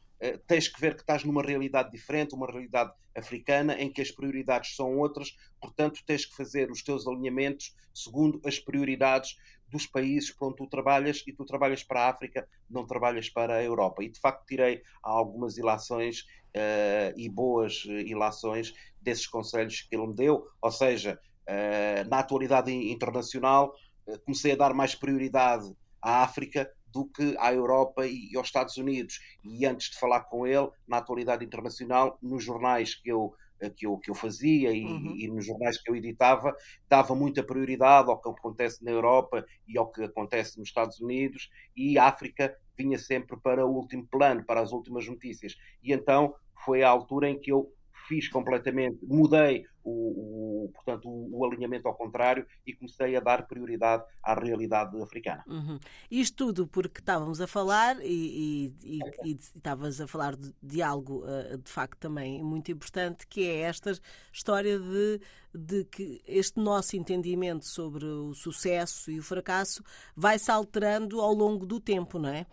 [0.47, 4.75] tens que ver que estás numa realidade diferente, uma realidade africana, em que as prioridades
[4.75, 9.37] são outras, portanto, tens que fazer os teus alinhamentos segundo as prioridades
[9.69, 13.55] dos países por onde tu trabalhas e tu trabalhas para a África, não trabalhas para
[13.55, 14.03] a Europa.
[14.03, 20.15] E de facto tirei algumas ilações uh, e boas ilações desses conselhos que ele me
[20.15, 23.73] deu, ou seja, uh, na atualidade internacional
[24.07, 28.77] uh, comecei a dar mais prioridade à África do que à Europa e aos Estados
[28.77, 29.19] Unidos.
[29.43, 33.85] E antes de falar com ele, na atualidade internacional, nos jornais que eu eh, que
[33.85, 35.13] eu, que eu fazia e, uhum.
[35.17, 36.55] e, nos jornais que eu editava,
[36.89, 41.49] dava muita prioridade ao que acontece na Europa e ao que acontece nos Estados Unidos,
[41.75, 45.55] e a África vinha sempre para o último plano, para as últimas notícias.
[45.83, 46.33] E então
[46.65, 47.71] foi a altura em que eu
[48.07, 53.47] fiz completamente, mudei o, o portanto, o, o, alinhamento ao contrário e comecei a dar
[53.47, 55.43] prioridade à realidade africana.
[55.47, 55.79] Uhum.
[56.09, 60.81] Isto tudo porque estávamos a falar e, e, e, e estavas a falar de, de
[60.81, 63.91] algo uh, de facto também muito importante, que é esta
[64.33, 65.21] história de,
[65.53, 69.83] de que este nosso entendimento sobre o sucesso e o fracasso
[70.15, 72.47] vai se alterando ao longo do tempo, não é?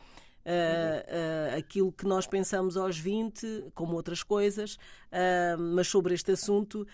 [0.47, 6.33] Uh, uh, aquilo que nós pensamos aos 20, como outras coisas, uh, mas sobre este
[6.33, 6.87] assunto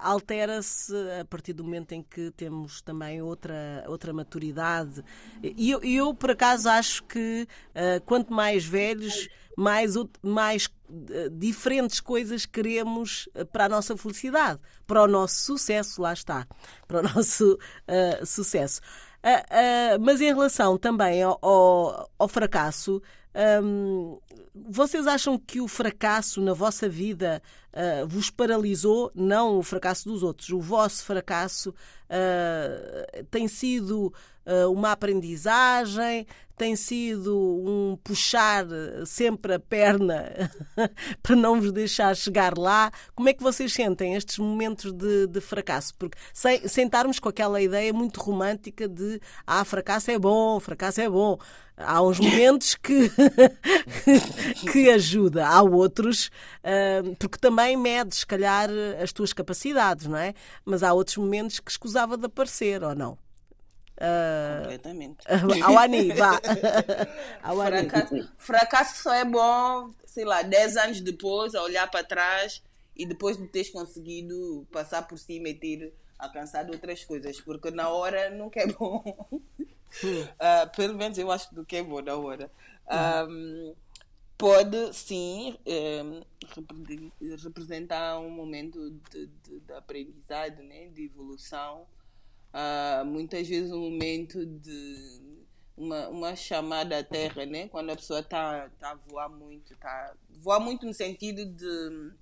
[0.00, 5.04] altera-se a partir do momento em que temos também outra, outra maturidade.
[5.42, 7.46] E eu, eu por acaso, acho que
[8.06, 10.70] quanto mais velhos, mais, mais
[11.32, 16.46] diferentes coisas queremos para a nossa felicidade, para o nosso sucesso, lá está,
[16.88, 17.58] para o nosso
[18.24, 18.80] sucesso.
[19.24, 23.00] Uh, uh, mas em relação também ao, ao, ao fracasso,
[23.62, 24.18] um,
[24.54, 29.10] vocês acham que o fracasso na vossa vida uh, vos paralisou?
[29.14, 31.74] Não o fracasso dos outros, o vosso fracasso
[33.30, 34.12] tem sido
[34.70, 36.24] uma aprendizagem,
[36.56, 38.66] tem sido um puxar
[39.06, 40.50] sempre a perna
[41.22, 42.92] para não vos deixar chegar lá.
[43.14, 45.94] Como é que vocês sentem estes momentos de, de fracasso?
[45.96, 51.08] Porque sem, sentarmos com aquela ideia muito romântica de ah, fracasso é bom, fracasso é
[51.08, 51.38] bom.
[51.76, 53.10] Há uns momentos que,
[54.72, 56.30] que ajuda, há outros,
[56.62, 58.70] uh, porque também medes, se calhar,
[59.02, 60.34] as tuas capacidades, não é?
[60.64, 63.23] Mas há outros momentos que escusava de aparecer, ou não?
[63.96, 65.24] Uh, Completamente.
[65.62, 66.40] Awani, vá.
[67.42, 67.88] Awani.
[67.88, 72.62] Fracasso, fracasso só é bom, sei lá, 10 anos depois, a olhar para trás
[72.96, 77.88] e depois de teres conseguido passar por cima e ter alcançado outras coisas, porque na
[77.88, 79.02] hora nunca é bom.
[80.02, 82.50] Uh, pelo menos eu acho que nunca é bom na hora.
[83.28, 83.74] Um,
[84.36, 86.22] pode sim um,
[87.42, 90.88] representar um momento de, de, de aprendizado, né?
[90.88, 91.86] de evolução,
[92.54, 95.20] uh, muitas vezes um momento de
[95.76, 97.68] uma, uma chamada à terra, né?
[97.68, 102.12] quando a pessoa está tá a voar muito, tá, voar muito no sentido de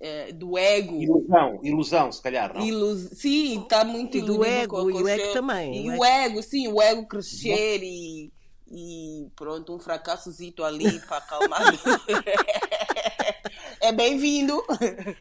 [0.00, 1.00] é, do ego.
[1.00, 2.64] Ilusão, ilusão, se calhar, não?
[2.64, 3.10] Ilus...
[3.14, 5.86] Sim, está muito E do ego, e o ego também.
[5.86, 8.32] E o ego, sim, o ego crescer e,
[8.70, 11.62] e pronto, um fracassozito ali para acalmar.
[13.80, 14.62] é bem-vindo.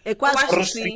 [0.03, 0.93] É quase que sim.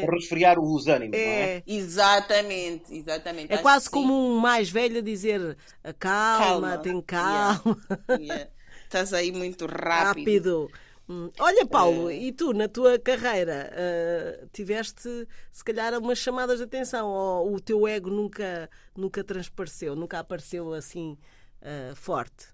[0.00, 1.56] Resfriar, para resfriar os ânimos, não é?
[1.56, 3.52] É, Exatamente, exatamente.
[3.52, 4.14] é acho quase como sim.
[4.14, 5.56] um mais velho a dizer
[5.98, 6.78] calma, Calma.
[6.78, 7.78] tem calma,
[8.20, 8.50] Yeah.
[8.84, 10.68] Estás aí muito rápido.
[10.68, 10.70] rápido.
[11.08, 11.30] Hum.
[11.38, 12.16] Olha, Paulo, É.
[12.16, 15.08] e tu, na tua carreira, ah, tiveste
[15.52, 20.72] se calhar umas chamadas de atenção ou o teu ego nunca, nunca transpareceu, nunca apareceu
[20.72, 21.18] assim
[21.62, 22.46] ah, forte?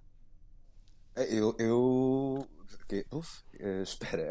[1.16, 1.54] Eu.
[1.58, 2.46] eu...
[2.90, 3.28] que- Uf,
[3.60, 4.28] eh, espera.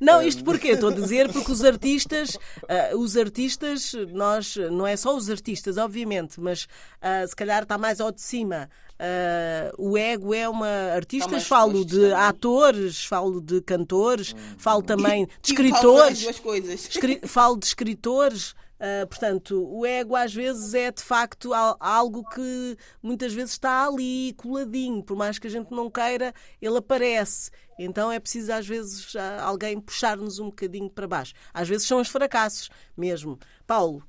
[0.00, 0.68] Não, isto porquê?
[0.68, 5.76] Estou a dizer porque os artistas, ah, os artistas, nós, não é só os artistas,
[5.76, 6.66] obviamente, mas
[7.02, 8.70] ah, se calhar está mais ao de cima.
[8.98, 10.68] Ah, o ego é uma.
[10.94, 12.12] Artistas, falo de também.
[12.12, 16.22] atores, falo de cantores, falo também de Sim, falo das escritores.
[16.22, 16.88] duas coisas.
[16.88, 18.54] Escri- falo de escritores.
[18.86, 23.86] Ah, portanto, o ego às vezes é de facto al- algo que muitas vezes está
[23.86, 27.50] ali, coladinho, por mais que a gente não queira, ele aparece.
[27.78, 31.32] Então é preciso às vezes alguém puxar-nos um bocadinho para baixo.
[31.52, 33.38] Às vezes são os fracassos mesmo.
[33.66, 34.04] Paulo,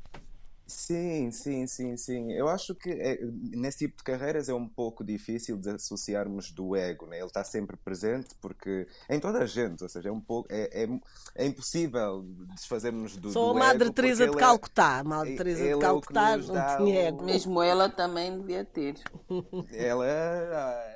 [0.67, 2.32] Sim, sim, sim, sim.
[2.34, 7.06] Eu acho que é- nesse tipo de carreiras é um pouco difícil desassociarmos do ego,
[7.06, 7.17] né?
[7.19, 10.84] Ele está sempre presente porque em toda a gente, ou seja, é um pouco é,
[10.84, 10.88] é,
[11.36, 12.23] é impossível
[12.56, 14.97] desfazermos do, sou a do Madre ego, Teresa porque de é- Calcutá.
[14.99, 17.23] A Madre Teresa é de o Calcutá não tinha o- ego.
[17.25, 18.95] Mesmo ela também devia ter.
[19.71, 20.06] Ela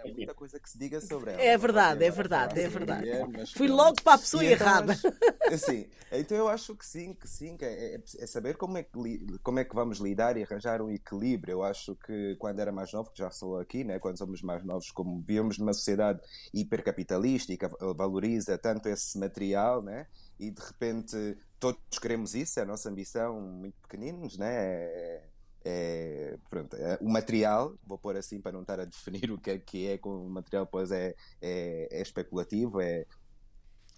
[0.04, 1.42] há muita coisa que se diga sobre ela.
[1.42, 3.02] É verdade, é verdade, é verdade.
[3.02, 3.78] mulher, mas Fui pronto.
[3.84, 4.94] logo para a pessoa então errada.
[4.94, 8.78] acho- sim, então eu acho que sim, que sim, que é, é- é saber como
[8.78, 9.26] é, que, li-
[9.60, 11.54] como é que vamos lidar e arranjar um equilíbrio.
[11.54, 14.64] Eu acho que quando era mais novo, que já sou aqui, né, quando somos mais
[14.64, 16.22] novos, como vivemos numa sociedade
[16.54, 20.08] hipercapitalista e que valoriza tanto esse material, né,
[20.40, 21.16] e de repente
[21.60, 24.54] todos queremos isso, é a nossa ambição, muito pequeninos, né?
[24.56, 25.30] É-
[25.66, 29.52] é, pronto, é, o material, vou pôr assim para não estar a definir o que
[29.52, 33.06] é que é com o material, pois é, é, é especulativo, é,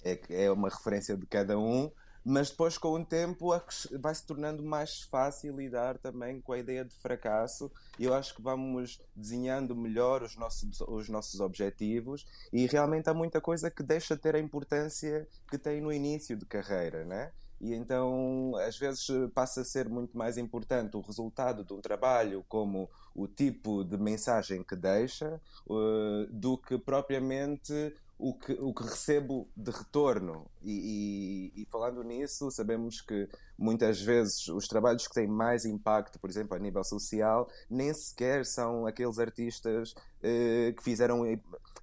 [0.03, 1.91] é, é uma referência de cada um,
[2.23, 3.49] mas depois com o tempo
[3.99, 8.35] vai se tornando mais fácil lidar também com a ideia de fracasso e eu acho
[8.35, 13.83] que vamos desenhando melhor os nossos, os nossos objetivos e realmente há muita coisa que
[13.83, 17.31] deixa de ter a importância que tem no início de carreira, né?
[17.61, 19.05] E então, às vezes,
[19.35, 23.99] passa a ser muito mais importante o resultado de um trabalho, como o tipo de
[23.99, 27.95] mensagem que deixa, eh, do que propriamente
[28.29, 30.49] o que, o que recebo de retorno.
[30.61, 36.19] E, e- e falando nisso, sabemos que muitas vezes os trabalhos que têm mais impacto,
[36.19, 41.23] por exemplo, a nível social, nem sequer são aqueles artistas eh, que fizeram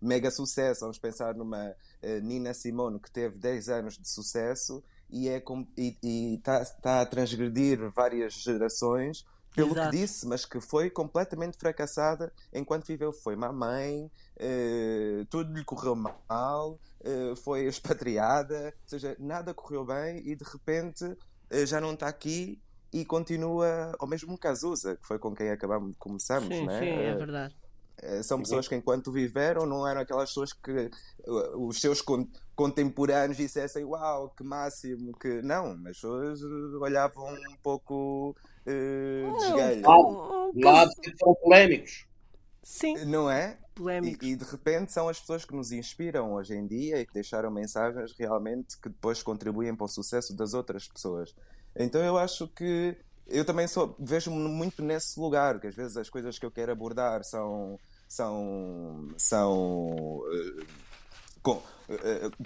[0.01, 0.81] mega sucesso.
[0.83, 5.67] Vamos pensar numa eh, Nina Simone que teve 10 anos de sucesso e é com-
[5.77, 5.97] e
[6.37, 9.25] está tá a transgredir várias gerações
[9.59, 9.91] pelo Exato.
[9.91, 13.13] que disse, mas que foi completamente fracassada enquanto viveu.
[13.13, 20.19] Foi mamãe, eh, tudo lhe correu mal, eh, foi expatriada, ou seja, nada correu bem
[20.27, 21.05] e de repente
[21.51, 22.61] eh, já não está aqui
[22.93, 26.79] e continua, ou mesmo Cazuza, que foi com quem acabamos, começamos, Sim, né?
[26.81, 27.57] sim, é verdade.
[28.01, 30.91] eh, São pessoas que, enquanto viveram, não eram aquelas pessoas que
[31.57, 36.41] os seus con- contemporâneos dissessem uau, que máximo, que não, as pessoas
[36.81, 38.35] olhavam um pouco
[38.69, 42.07] uh, de esgalho, Oh, lado que foram polémicos.
[42.63, 43.59] Sim, não é?
[43.63, 44.25] E, polémico.
[44.25, 47.51] e de repente são as pessoas que nos inspiram hoje em dia e que deixaram
[47.51, 51.35] mensagens realmente que depois contribuem para o sucesso das outras pessoas.
[51.75, 56.11] Então eu acho que eu também sou, vejo-me muito nesse lugar, que às vezes as
[56.11, 57.79] coisas que eu quero abordar são
[58.09, 60.67] são são eh,
[61.43, 61.78] com- eh,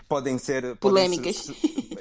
[0.09, 1.37] podem ser podem Polémicas.
[1.37, 1.55] ser-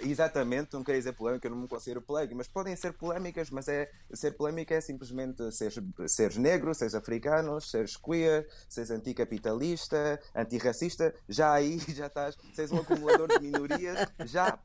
[0.03, 3.67] exatamente, não queria dizer polémica, eu não me considero polémico, mas podem ser polémicas, mas
[3.67, 11.13] é ser polémica é simplesmente seres, seres negro, seres africano, seres queer, seres anticapitalista, antirracista,
[11.29, 14.59] já aí já estás, seres um acumulador de minorias, já já,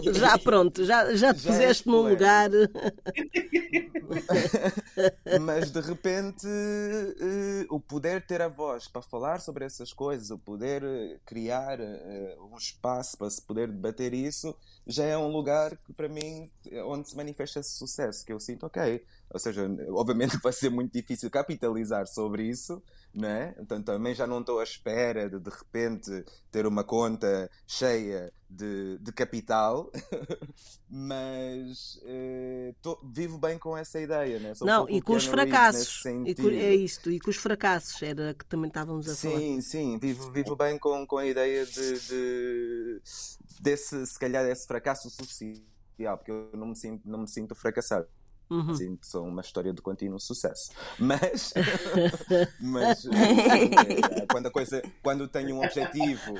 [0.02, 2.50] já, já, pronto, já, já te já puseste num lugar.
[5.40, 10.38] mas de repente uh, o poder ter a voz para falar sobre essas coisas, o
[10.38, 11.18] poder eh,
[11.56, 14.54] criar uh, um espaço para se poder debater isso,
[14.86, 16.50] já é um lugar que para mim
[16.86, 19.02] onde se manifesta esse sucesso, que eu sinto, ok.
[19.30, 22.82] Ou seja, obviamente vai ser muito difícil capitalizar sobre isso,
[23.14, 23.54] né?
[23.58, 28.98] Então também já não estou à espera de de repente ter uma conta cheia de,
[28.98, 29.90] de capital,
[30.88, 34.54] mas eh, tô, vivo bem com essa ideia, né?
[34.54, 38.00] Sou não, um e com os fracassos, e com, é isto, e com os fracassos,
[38.02, 39.40] era que também estávamos a sim, falar.
[39.40, 43.02] Sim, sim, vivo, vivo bem com, com a ideia de, de
[43.60, 48.06] desse, se calhar, desse fracasso social, porque eu não me sinto, não me sinto fracassado.
[48.48, 48.74] Uhum.
[48.74, 50.70] Sim, são uma história de contínuo sucesso.
[50.98, 51.52] Mas,
[52.60, 56.34] mas é, quando a coisa, quando tenho um objetivo,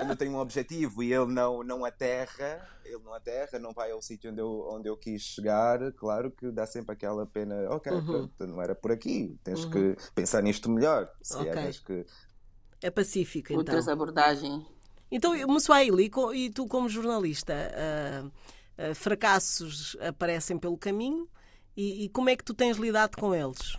[0.00, 4.02] quando tenho um objetivo e ele não, não aterra, ele não aterra, não vai ao
[4.02, 8.04] sítio onde eu, onde eu quis chegar, claro que dá sempre aquela pena, ok, uhum.
[8.04, 9.70] pronto, não era por aqui, tens uhum.
[9.70, 11.10] que pensar nisto melhor.
[11.22, 11.50] Se okay.
[11.50, 12.06] é, que...
[12.82, 13.58] é pacífico, então.
[13.58, 14.62] Outras abordagens.
[15.10, 18.30] Então, Mussuaili, e tu como jornalista, uh,
[18.78, 21.28] uh, fracassos aparecem pelo caminho
[21.76, 23.78] e, e, como é que tu tens lidado com eles?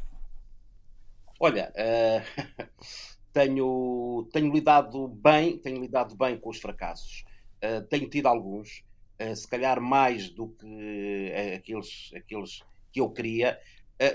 [1.40, 2.66] Olha, uh,
[3.32, 7.24] tenho, tenho lidado bem, tenho lidado bem com os fracassos.
[7.90, 8.84] tenho tido alguns,
[9.36, 13.60] se calhar mais do que aqueles, aqueles que eu queria.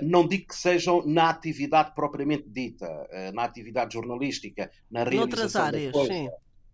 [0.02, 2.88] não digo que sejam na atividade propriamente dita,
[3.34, 6.30] na atividade jornalística, na realização Noutras áreas, sim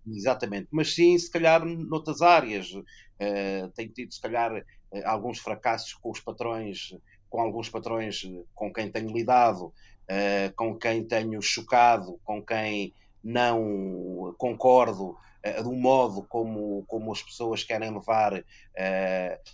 [0.06, 2.72] Exatamente, mas sim, se calhar, noutras áreas.
[2.72, 4.62] Uh, tenho tido, se calhar, uh,
[5.04, 6.94] alguns fracassos com os patrões,
[7.28, 8.22] com alguns patrões
[8.54, 12.92] com quem tenho lidado, uh, com quem tenho chocado, com quem
[13.22, 15.16] não concordo
[15.62, 18.44] do modo como, como as pessoas querem levar,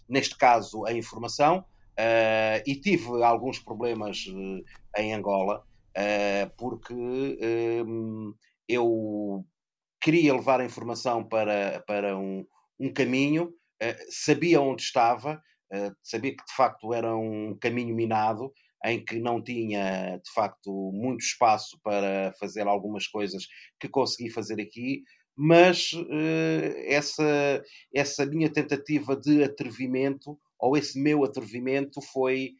[0.09, 1.65] neste caso, a informação.
[2.67, 4.25] e tive alguns problemas
[4.97, 5.63] em Angola,
[6.57, 6.95] porque
[8.69, 9.45] eu
[10.03, 12.45] queria levar a informação para, para um,
[12.79, 15.41] um caminho, uh, sabia onde estava,
[15.73, 18.53] uh, sabia que de facto era um caminho minado,
[18.85, 23.47] em que não tinha de facto muito espaço para fazer algumas coisas
[23.79, 25.05] que consegui fazer aqui,
[25.37, 27.63] mas uh, essa,
[27.95, 32.51] essa minha tentativa de atrevimento, ou esse meu atrevimento, foi,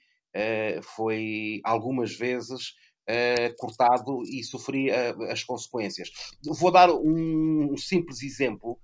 [0.97, 2.73] foi algumas vezes
[3.09, 6.11] uh, cortado e sofri uh, as consequências.
[6.45, 8.79] Vou dar um, simples exemplo.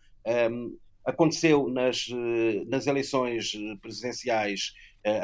[0.51, 4.75] Um, aconteceu nas, eh, nas eleições presidenciais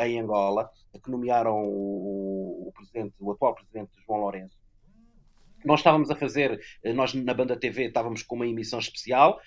[0.07, 0.71] em Angola,
[1.03, 4.57] que nomearam o, o, presidente, o atual presidente João Lourenço.
[5.63, 6.59] Nós estávamos a fazer,
[6.95, 9.39] nós na Banda TV estávamos com uma emissão especial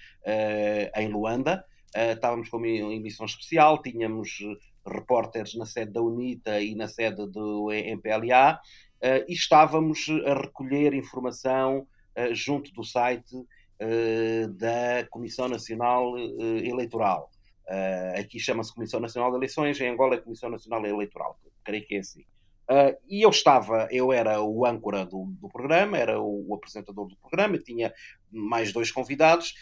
[0.95, 4.38] em Luanda, estávamos com uma emissão especial, tínhamos
[4.88, 8.57] repórteres na sede da UNITA e na sede do MPLA uh,
[9.01, 11.79] e estávamos a recolher informação
[12.17, 17.29] uh, junto do site uh, da Comissão Nacional Eleitoral.
[18.17, 21.99] aqui chama-se Comissão Nacional de Eleições, em Angola é Comissão Nacional Eleitoral, creio que é
[21.99, 22.23] assim.
[23.07, 27.17] e eu estava, eu era o âncora do, do programa, era o, o, apresentador do
[27.17, 27.93] programa, tinha
[28.31, 29.53] mais dois convidados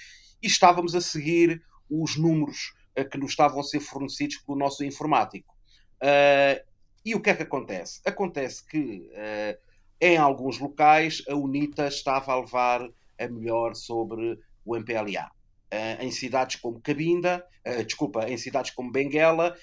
[0.42, 2.74] e estávamos a seguir os números
[3.12, 5.54] que nos estavam a ser fornecidos pelo nosso informático.
[6.02, 6.75] Uh,
[7.06, 8.02] e o que é que acontece?
[8.04, 9.58] Acontece que uh,
[10.02, 12.90] em alguns locais a UNITA estava a levar
[13.20, 15.28] a melhor sobre o MPLA.
[15.28, 15.32] Uh,
[15.72, 19.56] eh, em cidades como Cabinda, uh, desculpa, em cidades como Benguela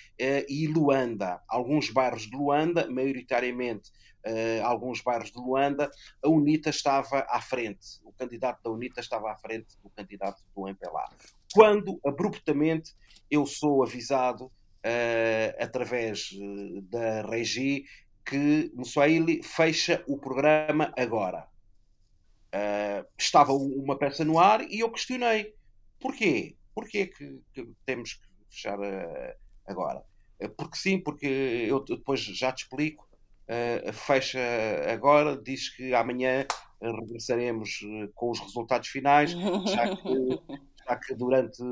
[0.49, 3.91] e Luanda, alguns bairros de Luanda, maioritariamente
[4.63, 5.91] alguns bairros de Luanda,
[6.25, 10.69] a UNITA estava à frente, o candidato da UNITA estava à frente do candidato do
[10.69, 11.09] MPLA.
[11.53, 12.93] Quando, abruptamente,
[13.29, 14.49] eu sou avisado
[14.85, 17.85] uh, através eh, da Regi,
[18.25, 21.49] que Mussuaili fecha o programa agora.
[22.55, 25.55] Uh, estava uma peça no ar e eu questionei
[25.99, 26.57] porquê?
[26.75, 29.35] Porquê que, que temos que fechar uh,
[29.67, 30.05] agora?
[30.57, 31.27] porque sim, porque
[31.69, 33.09] eu depois já te explico.
[33.93, 34.41] fecha
[34.93, 36.45] agora, diz que amanhã
[36.81, 37.79] regressaremos
[38.13, 40.03] com os resultados finais, já que
[40.87, 41.63] já que durante,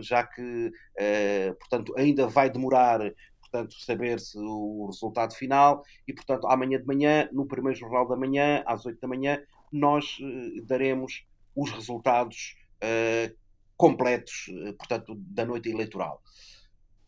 [0.00, 3.00] já que, uh, portanto, ainda vai demorar,
[3.40, 8.62] portanto, saber-se o resultado final e, portanto, amanhã de manhã, no primeiro jornal da manhã,
[8.66, 13.34] às 8 da manhã, nós uh, daremos os resultados uh,
[13.76, 14.46] completos,
[14.78, 16.22] portanto, da noite eleitoral.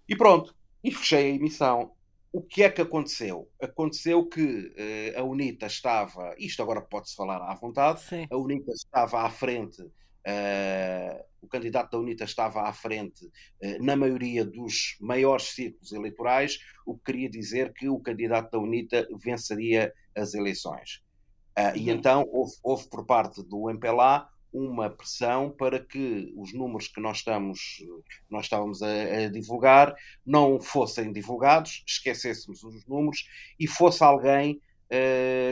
[0.09, 1.93] E pronto, e fechei a emissão.
[2.33, 3.49] O que é que aconteceu?
[3.63, 4.75] Aconteceu que
[5.17, 8.27] a UNITA estava, isto agora pode-se falar à vontade, Sim.
[8.29, 9.89] a UNITA estava à frente
[10.27, 16.59] Uh, o candidato da UNITA estava à frente uh, na maioria dos maiores círculos eleitorais,
[16.87, 21.03] o que queria dizer que o candidato da UNITA venceria as eleições.
[21.59, 21.97] Uh, e uhum.
[21.97, 27.19] então houve, houve, por parte do MPLA uma pressão para que os números que nós,
[27.19, 27.85] estamos,
[28.31, 29.95] nós estávamos a, a divulgar
[30.25, 34.61] não fossem divulgados, esquecêssemos os números e fosse alguém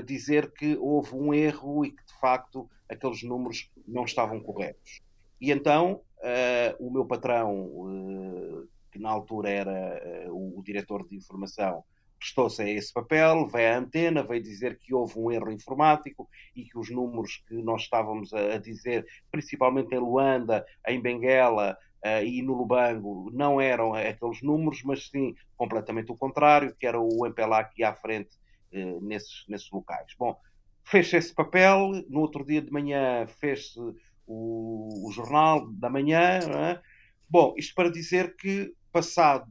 [0.06, 5.02] dizer que houve um erro e que de facto aqueles números não estavam corretos.
[5.40, 11.16] E então uh, o meu patrão, uh, que na altura era uh, o, diretor de
[11.16, 11.82] informação,
[12.18, 16.64] prestou-se a esse papel, veio à antena, veio dizer que houve um erro informático e
[16.64, 22.24] que os números que nós estávamos a, a dizer, principalmente em Luanda, em Benguela, Uh,
[22.24, 27.24] e no Lubango não eram aqueles números, mas sim completamente o contrário, que era o
[27.24, 28.36] MPLA aqui à frente
[28.74, 30.12] uh, nesses, nesses locais.
[30.18, 30.36] Bom,
[30.84, 33.78] fez esse papel, no outro dia de manhã fez-se
[34.26, 36.38] o, o, jornal da manhã.
[36.38, 36.80] É?
[37.28, 39.46] Bom, isto para dizer que, passado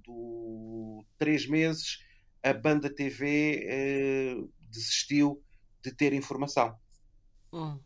[1.17, 2.03] três meses,
[2.43, 4.35] a banda TV eh,
[4.71, 5.43] desistiu
[5.83, 6.75] de ter informação.
[7.53, 7.79] Hum.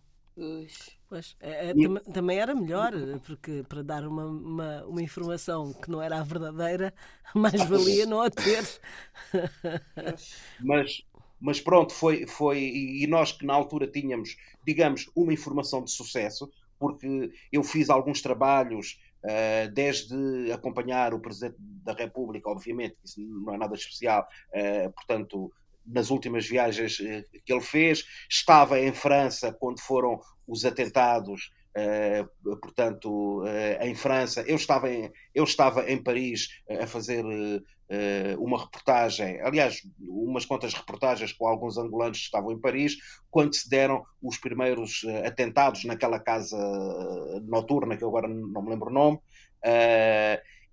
[1.07, 1.73] Pois, é, é,
[2.11, 2.91] também era melhor,
[3.25, 6.93] porque para dar uma, uma, uma, informação que não era a verdadeira,
[7.33, 8.65] mais valia não a ter.
[10.59, 11.05] Mas,
[11.39, 12.59] mas pronto, foi, foi.
[12.59, 18.21] E nós que na altura tínhamos, digamos, uma informação de sucesso, porque eu fiz alguns
[18.21, 24.91] trabalhos, uh, desde acompanhar o Presidente da República, obviamente, isso não é nada especial, uh,
[24.91, 25.51] portanto,
[25.85, 31.51] nas últimas viagens uh, que ele fez, estava em França quando foram os atentados.
[31.77, 37.23] Uh, portanto, uh, em França, eu estava em, eu estava em Paris a fazer
[38.39, 42.95] uma reportagem, aliás, umas quantas reportagens com alguns angolanos que estavam em Paris,
[43.29, 46.57] quando se deram os primeiros atentados naquela casa
[47.43, 49.19] noturna, que eu agora não me lembro o nome,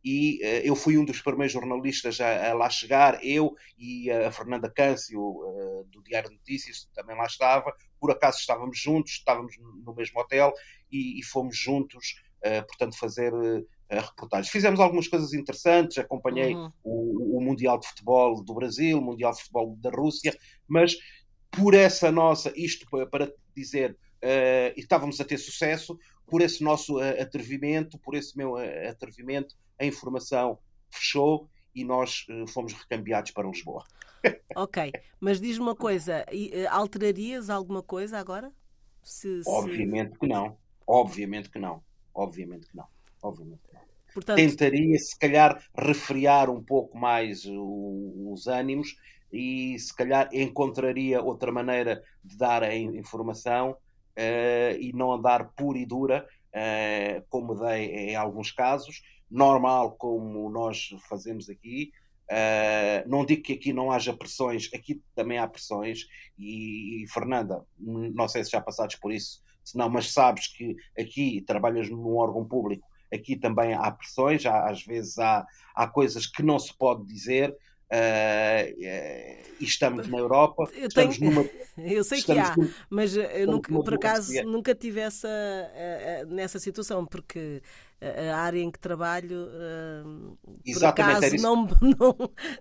[0.03, 4.71] e eu fui um dos primeiros jornalistas a, a lá chegar, eu e a Fernanda
[4.71, 5.21] Câncio,
[5.91, 10.55] do Diário de Notícias, também lá estava, por acaso estávamos juntos, estávamos no mesmo hotel
[10.93, 12.23] e, e fomos juntos,
[12.69, 13.33] portanto, fazer
[13.89, 14.49] reportagens.
[14.49, 16.73] Fizemos algumas coisas interessantes, acompanhei uhum.
[16.83, 20.37] o, o, Mundial de Futebol do Brasil, o Mundial de Futebol da Rússia,
[20.67, 20.97] mas
[21.53, 27.21] por essa nossa, isto para dizer, uh, estávamos a ter sucesso, por esse nosso uh,
[27.21, 30.59] atrevimento, por esse meu uh, atrevimento, a informação
[30.91, 33.85] fechou e nós fomos recambiados para Lisboa.
[34.55, 36.25] ok, mas diz-me uma coisa,
[36.71, 38.53] alterarias alguma coisa agora?
[39.03, 39.51] Se, se...
[39.51, 40.57] Obviamente que não,
[40.87, 41.83] obviamente que não,
[42.15, 42.87] obviamente que não,
[43.23, 43.83] obviamente que não.
[44.15, 44.37] Portanto...
[44.37, 48.97] Tentaria, se calhar, refriar um pouco mais o, os ânimos
[49.33, 55.79] e, se calhar, encontraria outra maneira de dar a informação uh, e não andar pura
[55.79, 61.93] e dura, uh, como dei em alguns casos, normal como nós fazemos aqui.
[62.31, 66.07] Uh, não digo que aqui não haja pressões, aqui também há pressões,
[66.39, 70.77] e, e Fernanda, não sei se já passaste por isso, se não, mas sabes que
[70.99, 76.27] aqui trabalhas num órgão público aqui também há pressões, há, às vezes há, há coisas
[76.27, 77.55] que não se pode dizer.
[77.93, 78.73] Uh,
[79.61, 81.31] e estamos na Europa, eu estamos tenho...
[81.31, 81.47] numa.
[81.77, 82.55] Eu sei que há,
[82.89, 87.63] mas eu nunca, por acaso nunca tive essa, uh, nessa situação, porque
[88.31, 90.39] a área em que trabalho uh,
[90.73, 92.17] por acaso não, não,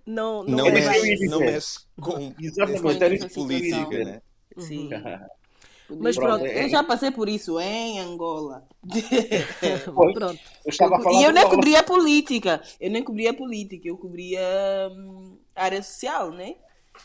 [0.06, 4.22] não, não, não, mexe, não mexe com Exatamente, política, né?
[4.58, 4.90] Sim.
[6.00, 8.68] Mas pronto, eu já passei por isso em Angola.
[10.14, 10.40] pronto.
[10.66, 12.62] Eu e eu nem cobria política.
[12.80, 14.42] Eu nem cobria política, eu cobria
[14.92, 16.56] hum, área social, né?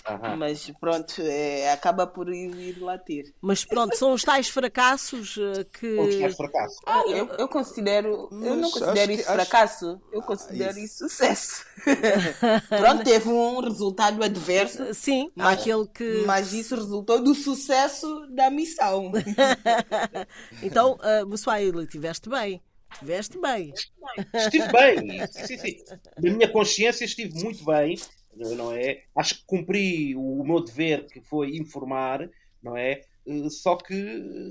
[0.08, 0.36] Uhum.
[0.36, 3.34] Mas pronto, é, acaba por ir, lá ter.
[3.40, 5.96] Mas pronto, são os tais fracassos eh, que.
[6.36, 6.78] Fracassos.
[6.86, 8.28] Ah, eu, eu considero.
[8.30, 11.06] Mas eu não considero isso fracasso, eu considero ah, isso.
[11.06, 11.64] isso sucesso.
[12.68, 14.94] pronto, teve um resultado adverso.
[14.94, 16.22] Sim, mas, aquele que.
[16.24, 19.10] Mas isso resultou do sucesso da missão.
[20.62, 22.62] então, uh, Bussuaí, tiveste bem.
[22.92, 23.74] Estiveste bem.
[24.32, 25.26] Estive bem.
[25.26, 25.76] Sim, sim.
[26.22, 27.96] Na minha consciência estive muito bem
[28.36, 29.04] não é?
[29.14, 32.28] Acho que cumpri o meu dever, que foi informar,
[32.62, 33.02] não é?
[33.26, 33.94] Eh, só que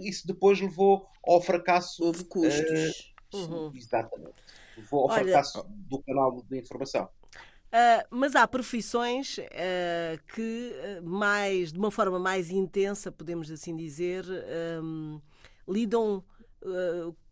[0.03, 2.03] isso depois levou ao fracasso.
[2.03, 3.13] Houve custos.
[3.33, 3.71] Uh, uhum.
[3.75, 4.35] Exatamente.
[4.77, 7.05] Levou ao Olha, fracasso do canal de informação.
[7.05, 10.73] Uh, mas há profissões uh, que,
[11.03, 14.25] mais, de uma forma mais intensa, podemos assim dizer,
[14.81, 15.19] um,
[15.67, 16.23] lidam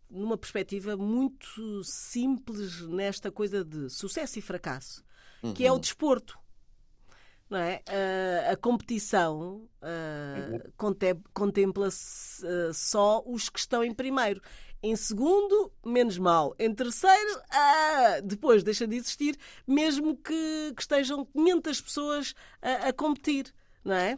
[0.10, 5.04] numa perspectiva muito simples nesta coisa de sucesso e fracasso,
[5.42, 5.54] uhum.
[5.54, 6.38] que é o desporto.
[7.54, 7.84] Não é?
[7.88, 11.22] Uh, a competição uh, uhum.
[11.32, 14.42] contempla-se uh, só os que estão em primeiro.
[14.82, 16.56] Em segundo, menos mal.
[16.58, 19.38] Em terceiro, ah, depois deixa de existir,
[19.68, 23.54] mesmo que, que estejam 500 pessoas a, a competir,
[23.86, 24.18] não é?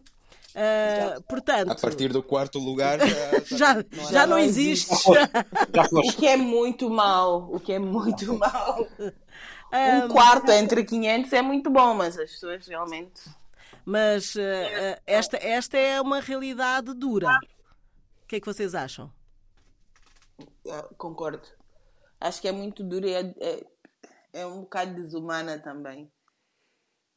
[0.55, 2.99] Uh, portanto, a partir do quarto lugar
[3.43, 4.89] já, já, não, já não, existe.
[5.91, 8.87] o que é muito mal, o que é muito mal.
[9.73, 13.21] Um quarto entre 500 é muito bom, mas as pessoas realmente.
[13.83, 17.27] Mas uh, uh, esta, esta é uma realidade dura.
[18.23, 19.11] O que é que vocês acham?
[20.97, 21.47] concordo.
[22.19, 23.67] Acho que é muito dura e é, é,
[24.33, 26.11] é um bocado desumana também.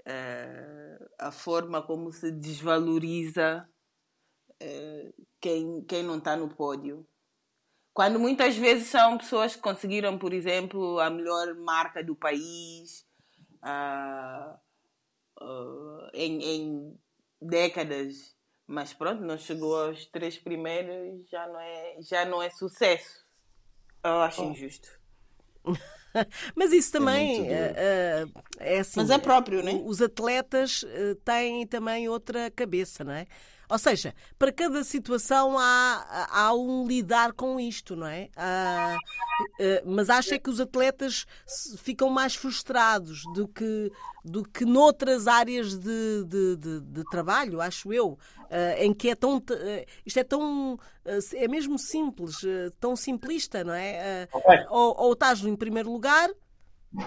[0.09, 3.69] Uh, a forma como se desvaloriza
[4.63, 7.07] uh, quem, quem não está no pódio.
[7.93, 13.05] Quando muitas vezes são pessoas que conseguiram, por exemplo, a melhor marca do país
[13.63, 14.59] uh,
[16.15, 16.99] em, em
[17.43, 18.35] décadas,
[18.67, 23.27] mas pronto, não chegou aos três primeiros, já não é, já não é sucesso.
[24.05, 24.51] Eu acho oh.
[24.51, 24.89] injusto.
[26.55, 29.01] Mas isso também é, uh, é assim.
[29.01, 29.75] Mas é próprio, não é?
[29.75, 33.27] Os atletas uh, têm também outra cabeça, não é?
[33.69, 38.31] Ou seja, para cada situação há, há um lidar com isto, não é?
[38.35, 38.99] Uh,
[39.85, 41.27] mas acho é que os atletas
[41.77, 43.93] ficam mais frustrados do que,
[44.25, 48.19] do que noutras áreas de, de, de, de trabalho, acho eu, uh,
[48.79, 49.37] em que é tão.
[49.37, 49.43] Uh,
[50.05, 50.79] isto é tão.
[51.35, 52.37] é mesmo simples,
[52.81, 54.27] tão simplista, não é?
[54.71, 56.31] Ou, ou estás em primeiro lugar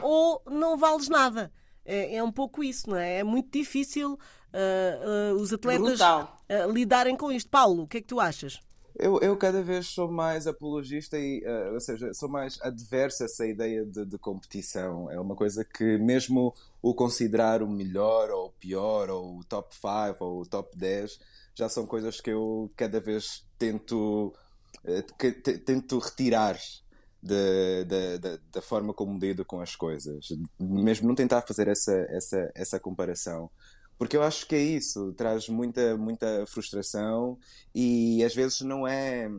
[0.02, 1.52] ou não vales nada.
[1.84, 3.20] É, é um pouco isso, não é?
[3.20, 4.18] É muito difícil
[4.54, 7.50] uh, uh, os atletas uh, lidarem com isto.
[7.50, 8.60] Paulo, o que é que tu achas?
[8.94, 11.42] Eu, eu cada vez sou mais apologista e,
[11.72, 15.10] ou seja, sou mais adverso a essa ideia de, de, competição.
[15.10, 19.74] É uma coisa que, mesmo o considerar o melhor ou o pior, ou o top
[19.74, 21.20] 5 ou o top 10,
[21.56, 24.34] já são coisas que eu cada vez tento,
[25.66, 26.60] tento retirar
[28.52, 30.28] da forma como lido com as coisas.
[30.60, 33.50] Mesmo não tentar fazer essa, essa, essa comparação.
[34.02, 37.38] Porque eu acho que é isso, traz muita, muita frustração
[37.72, 39.30] e às vezes não é,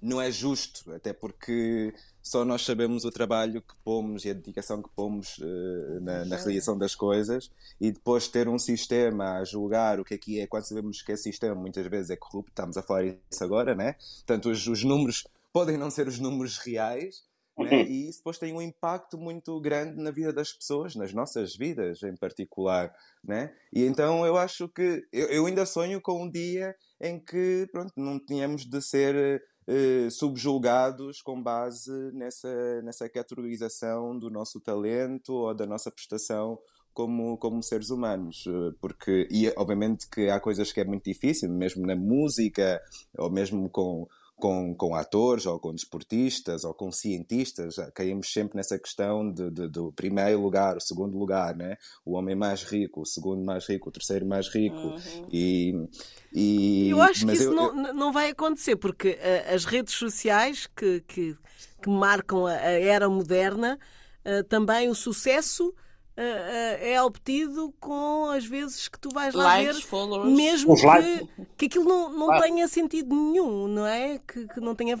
[0.00, 1.92] não é justo, até porque
[2.22, 6.36] só nós sabemos o trabalho que pomos e a dedicação que pomos uh, na, na,
[6.36, 7.50] realização das coisas
[7.80, 11.10] e depois ter um sistema a julgar o que é que é, quando sabemos que
[11.10, 13.96] esse sistema muitas vezes é corrupto, estamos a falar isso agora, né?
[14.18, 17.24] Portanto, os, os números podem não ser os números reais,
[17.58, 17.70] né?
[17.70, 17.82] Uhum.
[17.82, 22.02] e isso depois tem um impacto muito grande na vida das pessoas, nas nossas vidas
[22.02, 22.94] em particular.
[23.24, 23.52] Né?
[23.72, 27.92] E então eu acho que eu, eu ainda sonho com um dia em que pronto,
[27.96, 35.54] não tínhamos de ser uh, subjulgados com base nessa, nessa categorização do nosso talento ou
[35.54, 36.58] da nossa prestação
[36.96, 41.50] como, como seres humanos, eh, porque e obviamente que há coisas que é muito difícil,
[41.50, 42.80] mesmo na música
[43.18, 48.78] ou mesmo com com, com atores ou com desportistas ou com cientistas, caímos sempre nessa
[48.78, 51.76] questão de, de, do primeiro lugar, o segundo lugar, né?
[52.04, 54.76] o homem mais rico, o segundo mais rico, o terceiro mais rico.
[54.76, 55.28] Uhum.
[55.32, 55.88] E,
[56.32, 57.94] e, eu acho que isso eu, não, eu...
[57.94, 61.36] não vai acontecer, porque uh, as redes sociais que, que,
[61.82, 63.78] que marcam a, a era moderna,
[64.24, 65.74] uh, também o sucesso uh,
[66.16, 70.32] é obtido com as vezes que tu vais lá Likes, ver, followers.
[70.34, 72.40] mesmo que, que aquilo não, não ah.
[72.40, 74.18] tenha sentido nenhum, não é?
[74.18, 74.98] Que, que não tenha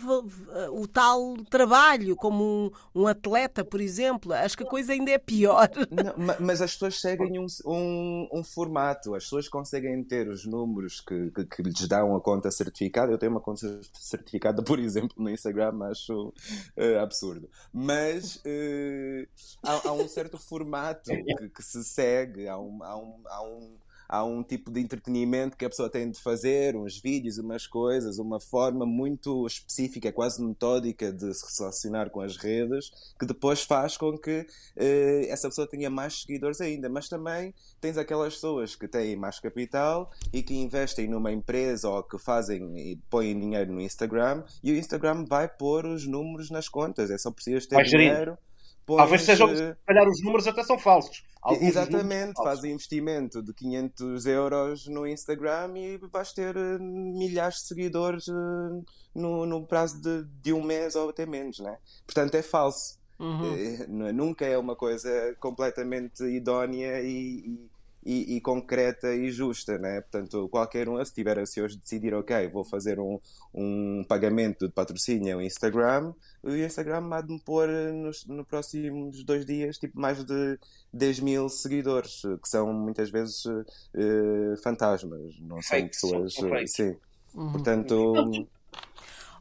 [0.72, 2.70] o tal trabalho como um,
[3.02, 4.32] um, atleta, por exemplo.
[4.32, 5.70] Acho que a coisa ainda é pior.
[5.90, 11.00] Não, mas as pessoas seguem um, um, um, formato, as pessoas conseguem ter os números
[11.00, 13.10] que, que, que, lhes dão a conta certificada.
[13.10, 17.48] Eu tenho uma conta certificada, por exemplo, no Instagram, acho uh, absurdo.
[17.72, 19.26] Mas uh,
[19.62, 21.05] há, há um certo formato
[21.38, 23.78] que, que se segue, há um, há, um, há, um,
[24.08, 28.18] há um tipo de entretenimento que a pessoa tem de fazer, uns vídeos, umas coisas,
[28.18, 33.96] uma forma muito específica, quase metódica de se relacionar com as redes, que depois faz
[33.96, 34.46] com que
[34.76, 36.88] eh, essa pessoa tenha mais seguidores ainda.
[36.88, 42.02] Mas também tens aquelas pessoas que têm mais capital e que investem numa empresa ou
[42.02, 46.68] que fazem e põem dinheiro no Instagram e o Instagram vai pôr os números nas
[46.68, 47.10] contas.
[47.10, 48.38] É só preciso ter dinheiro.
[48.86, 51.24] Pois, Talvez sejam, se calhar os números até são falsos.
[51.42, 57.66] Alguns exatamente, faz investimento de 500 euros no Instagram e vais ter uh, milhares de
[57.66, 61.76] seguidores uh, no, no prazo de, de, um mês ou até menos, né?
[62.06, 62.96] Portanto, é falso.
[63.18, 63.54] Uhum.
[63.54, 67.68] É, nunca é uma coisa completamente idónea e,
[68.06, 70.00] e, e, concreta e justa, né?
[70.00, 73.18] Portanto, qualquer um, se tiver se hoje decidir, ok, vou fazer um,
[73.52, 79.24] um pagamento de patrocínio ao Instagram, o Instagram há de me pôr nos, nos próximos
[79.24, 80.56] dois dias tipo mais de
[80.92, 86.34] 10 mil seguidores, que são muitas vezes uh, fantasmas, não são pessoas.
[86.34, 86.96] São sim.
[87.34, 87.52] Uhum.
[87.52, 88.48] Portanto.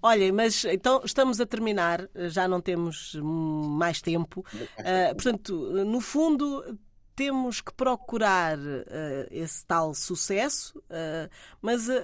[0.02, 4.46] Olhem, mas então estamos a terminar, já não temos mais tempo.
[4.80, 5.56] Uh, portanto,
[5.86, 6.78] no fundo,
[7.16, 11.30] temos que procurar uh, esse tal sucesso, uh,
[11.62, 12.04] mas uh,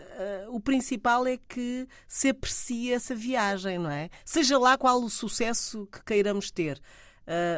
[0.50, 4.10] o principal é que se aprecie essa viagem, não é?
[4.24, 6.82] Seja lá qual o sucesso que queiramos ter.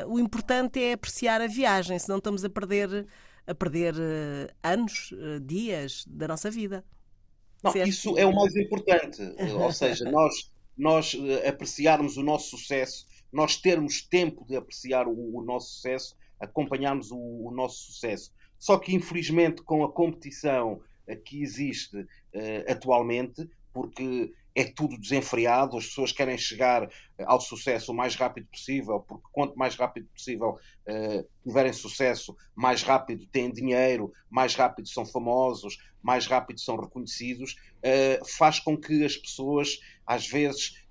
[0.07, 3.05] o importante é apreciar a viagem, senão estamos a perder,
[3.47, 3.95] a perder
[4.61, 6.83] anos, dias da nossa vida.
[7.63, 7.87] Não, certo?
[7.87, 9.21] isso é o mais importante.
[9.55, 11.15] Ou seja, nós, nós
[11.47, 17.17] apreciarmos o nosso sucesso, nós termos tempo de apreciar o, o nosso sucesso acompanharmos o,
[17.17, 18.31] o nosso sucesso.
[18.59, 25.77] Só que, infelizmente, com a competição eh, que existe uh, atualmente, porque é tudo desenfreado,
[25.77, 30.07] as pessoas querem chegar eh, ao sucesso o mais rápido possível, porque quanto mais rápido
[30.13, 36.77] possível uh, tiverem sucesso, mais rápido têm dinheiro, mais rápido são famosos, mais rápido são
[36.77, 40.81] reconhecidos, uh, faz com que as pessoas, às vezes,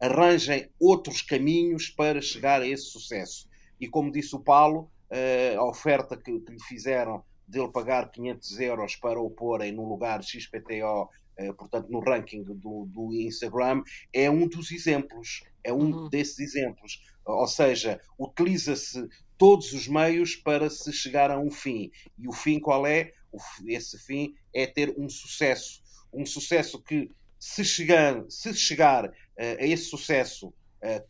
[0.00, 3.46] arranjem outros caminhos para chegar a esse sucesso
[3.82, 8.60] e como disse o Paulo, eh, a oferta que, que lhe fizeram dele pagar 500
[8.60, 14.30] euros para o porem no lugar XPTO, eh, portanto no ranking do, do, Instagram, é
[14.30, 16.08] um dos exemplos, é um uhum.
[16.08, 17.02] desses exemplos.
[17.24, 19.04] Ou seja, utiliza-se
[19.36, 21.90] todos os meios para se chegar a um fim.
[22.16, 23.12] E o fim qual é?
[23.66, 25.82] esse fim é ter um sucesso.
[26.12, 30.54] Um sucesso que, se chegar, se chegar uh, a esse sucesso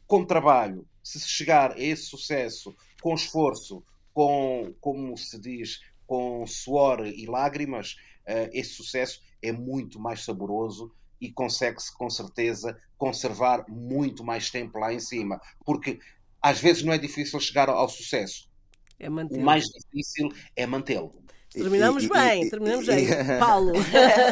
[0.07, 7.07] com trabalho, se chegar a esse sucesso com esforço, com, como se diz, com suor
[7.07, 7.97] e lágrimas,
[8.27, 14.79] uh, esse sucesso é muito mais saboroso e consegue-se com certeza conservar muito mais tempo
[14.79, 15.41] lá em cima.
[15.65, 15.99] Porque
[16.41, 18.51] às vezes não é difícil chegar ao, ao sucesso.
[18.99, 21.22] É o mais difícil é mantê-lo.
[21.53, 23.07] Terminamos e, bem, e, terminamos bem.
[23.39, 23.73] Paulo,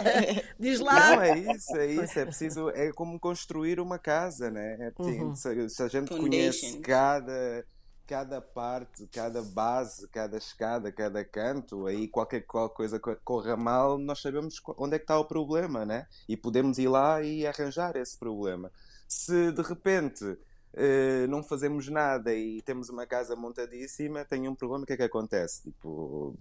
[0.59, 1.17] diz lá.
[1.17, 2.19] Não, é isso, é isso.
[2.19, 4.77] É preciso, é como construir uma casa, né?
[4.81, 5.35] É, uhum.
[5.35, 7.65] se, se, a gente conhece cada,
[8.07, 14.21] cada parte, cada base, cada escada, cada canto, aí qualquer, qualquer coisa corra mal, nós
[14.21, 16.07] sabemos onde é que está o problema, né?
[16.29, 18.73] E podemos ir lá e arranjar esse problema.
[19.07, 20.39] Se de repente
[20.73, 24.97] Uh, não fazemos nada e temos uma casa montadíssima, tem um problema, o que é
[24.97, 25.65] que acontece?
[25.65, 26.35] Tipo,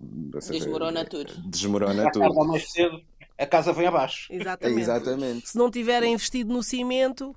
[0.52, 1.34] desmorona tudo.
[1.50, 2.46] Desmorona tudo.
[2.46, 3.02] mais cedo,
[3.38, 4.32] a casa vem abaixo.
[4.32, 4.82] Exatamente.
[4.82, 5.50] Exatamente.
[5.50, 7.36] Se não tiverem investido no cimento,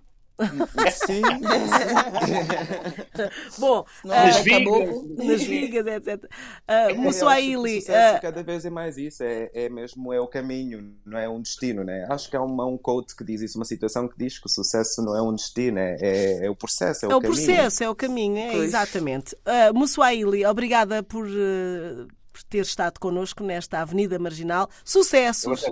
[0.91, 1.23] Sim.
[3.59, 4.89] Bom, nas, uh, vigas.
[5.17, 6.25] nas vigas, etc.
[6.25, 7.79] Uh, Mussuaili.
[7.81, 11.41] Uh, cada vez é mais isso, é, é mesmo é o caminho, não é um
[11.41, 12.07] destino, né?
[12.11, 14.51] Acho que há uma, um quote que diz isso, uma situação que diz que o
[14.51, 17.25] sucesso não é um destino, é, é, é o processo, é, é o, caminho.
[17.25, 19.35] É o processo, é o caminho, é, exatamente.
[19.35, 21.27] Uh, Mussuaili, obrigada por.
[21.27, 24.69] Uh, por ter estado connosco nesta Avenida Marginal.
[24.85, 25.65] Sucessos!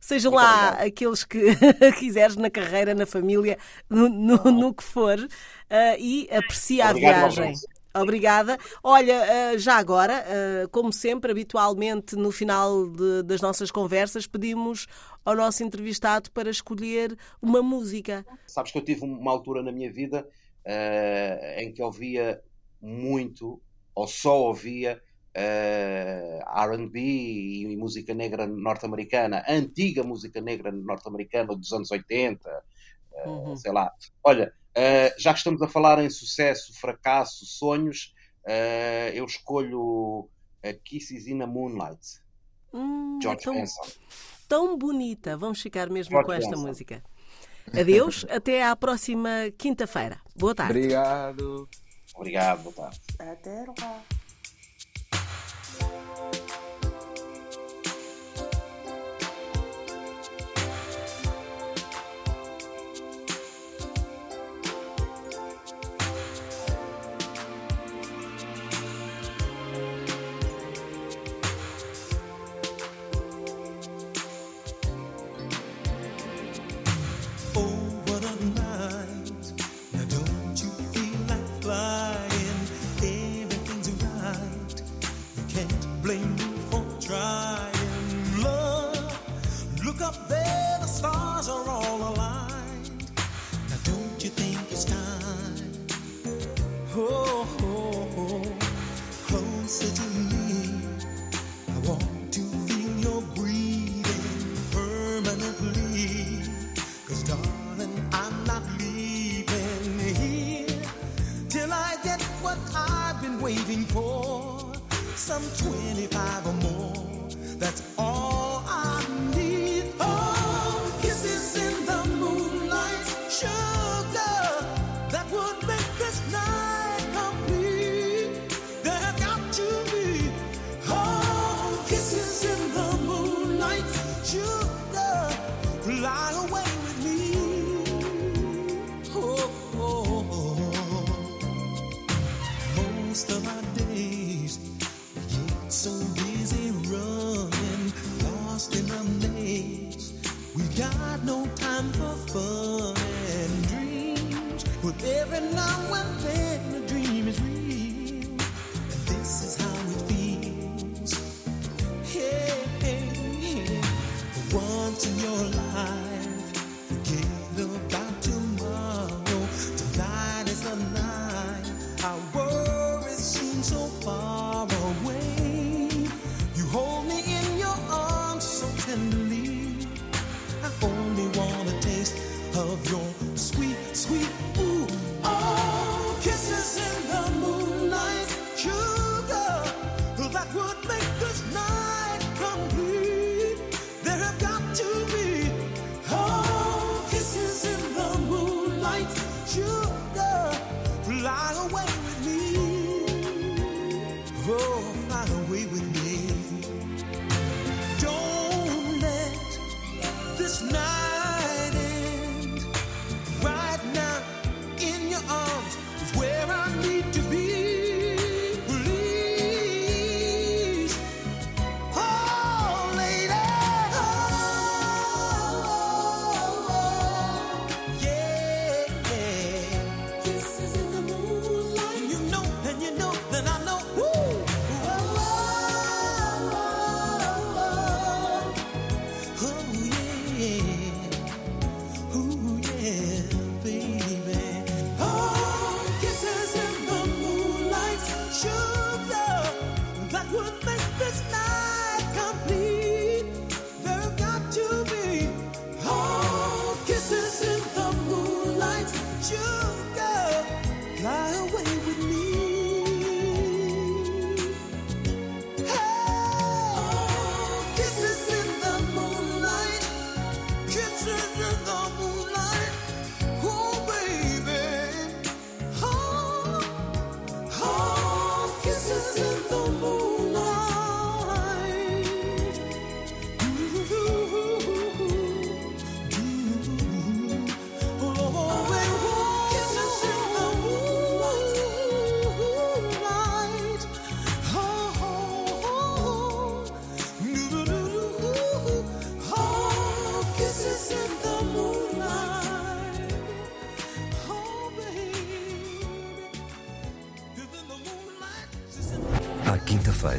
[0.00, 0.86] Sejam lá obrigado.
[0.86, 1.56] aqueles que
[1.98, 3.58] quiseres na carreira, na família,
[3.88, 5.28] no, no, no que for, uh,
[5.98, 7.54] e aprecia obrigado, a viagem.
[7.94, 8.58] Obrigada.
[8.82, 14.86] Olha, uh, já agora, uh, como sempre, habitualmente no final de, das nossas conversas, pedimos
[15.24, 18.24] ao nosso entrevistado para escolher uma música.
[18.46, 20.26] Sabes que eu tive uma altura na minha vida
[21.58, 22.42] em que ouvia
[22.82, 23.60] muito,
[23.94, 25.00] ou só ouvia,
[25.36, 32.52] uh, RB e música negra norte-americana, antiga música negra norte-americana dos anos 80, uh,
[33.12, 33.56] eh, uhum.
[33.56, 33.92] sei lá.
[34.24, 38.14] Olha, uh, já que estamos a falar em sucesso, fracasso, sonhos,
[39.12, 40.28] eu escolho
[40.84, 42.20] Kisses in a Moonlight,
[42.72, 43.82] hum, George tão, Benson.
[44.48, 46.66] Tão bonita, vamos ficar mesmo George com esta Benson.
[46.68, 47.02] música.
[47.76, 50.20] Adeus, até à próxima quinta-feira.
[50.36, 50.78] Boa tarde.
[50.78, 51.68] Obrigado.
[52.14, 53.00] Obrigado, boa tarde.
[53.18, 54.02] Até lá.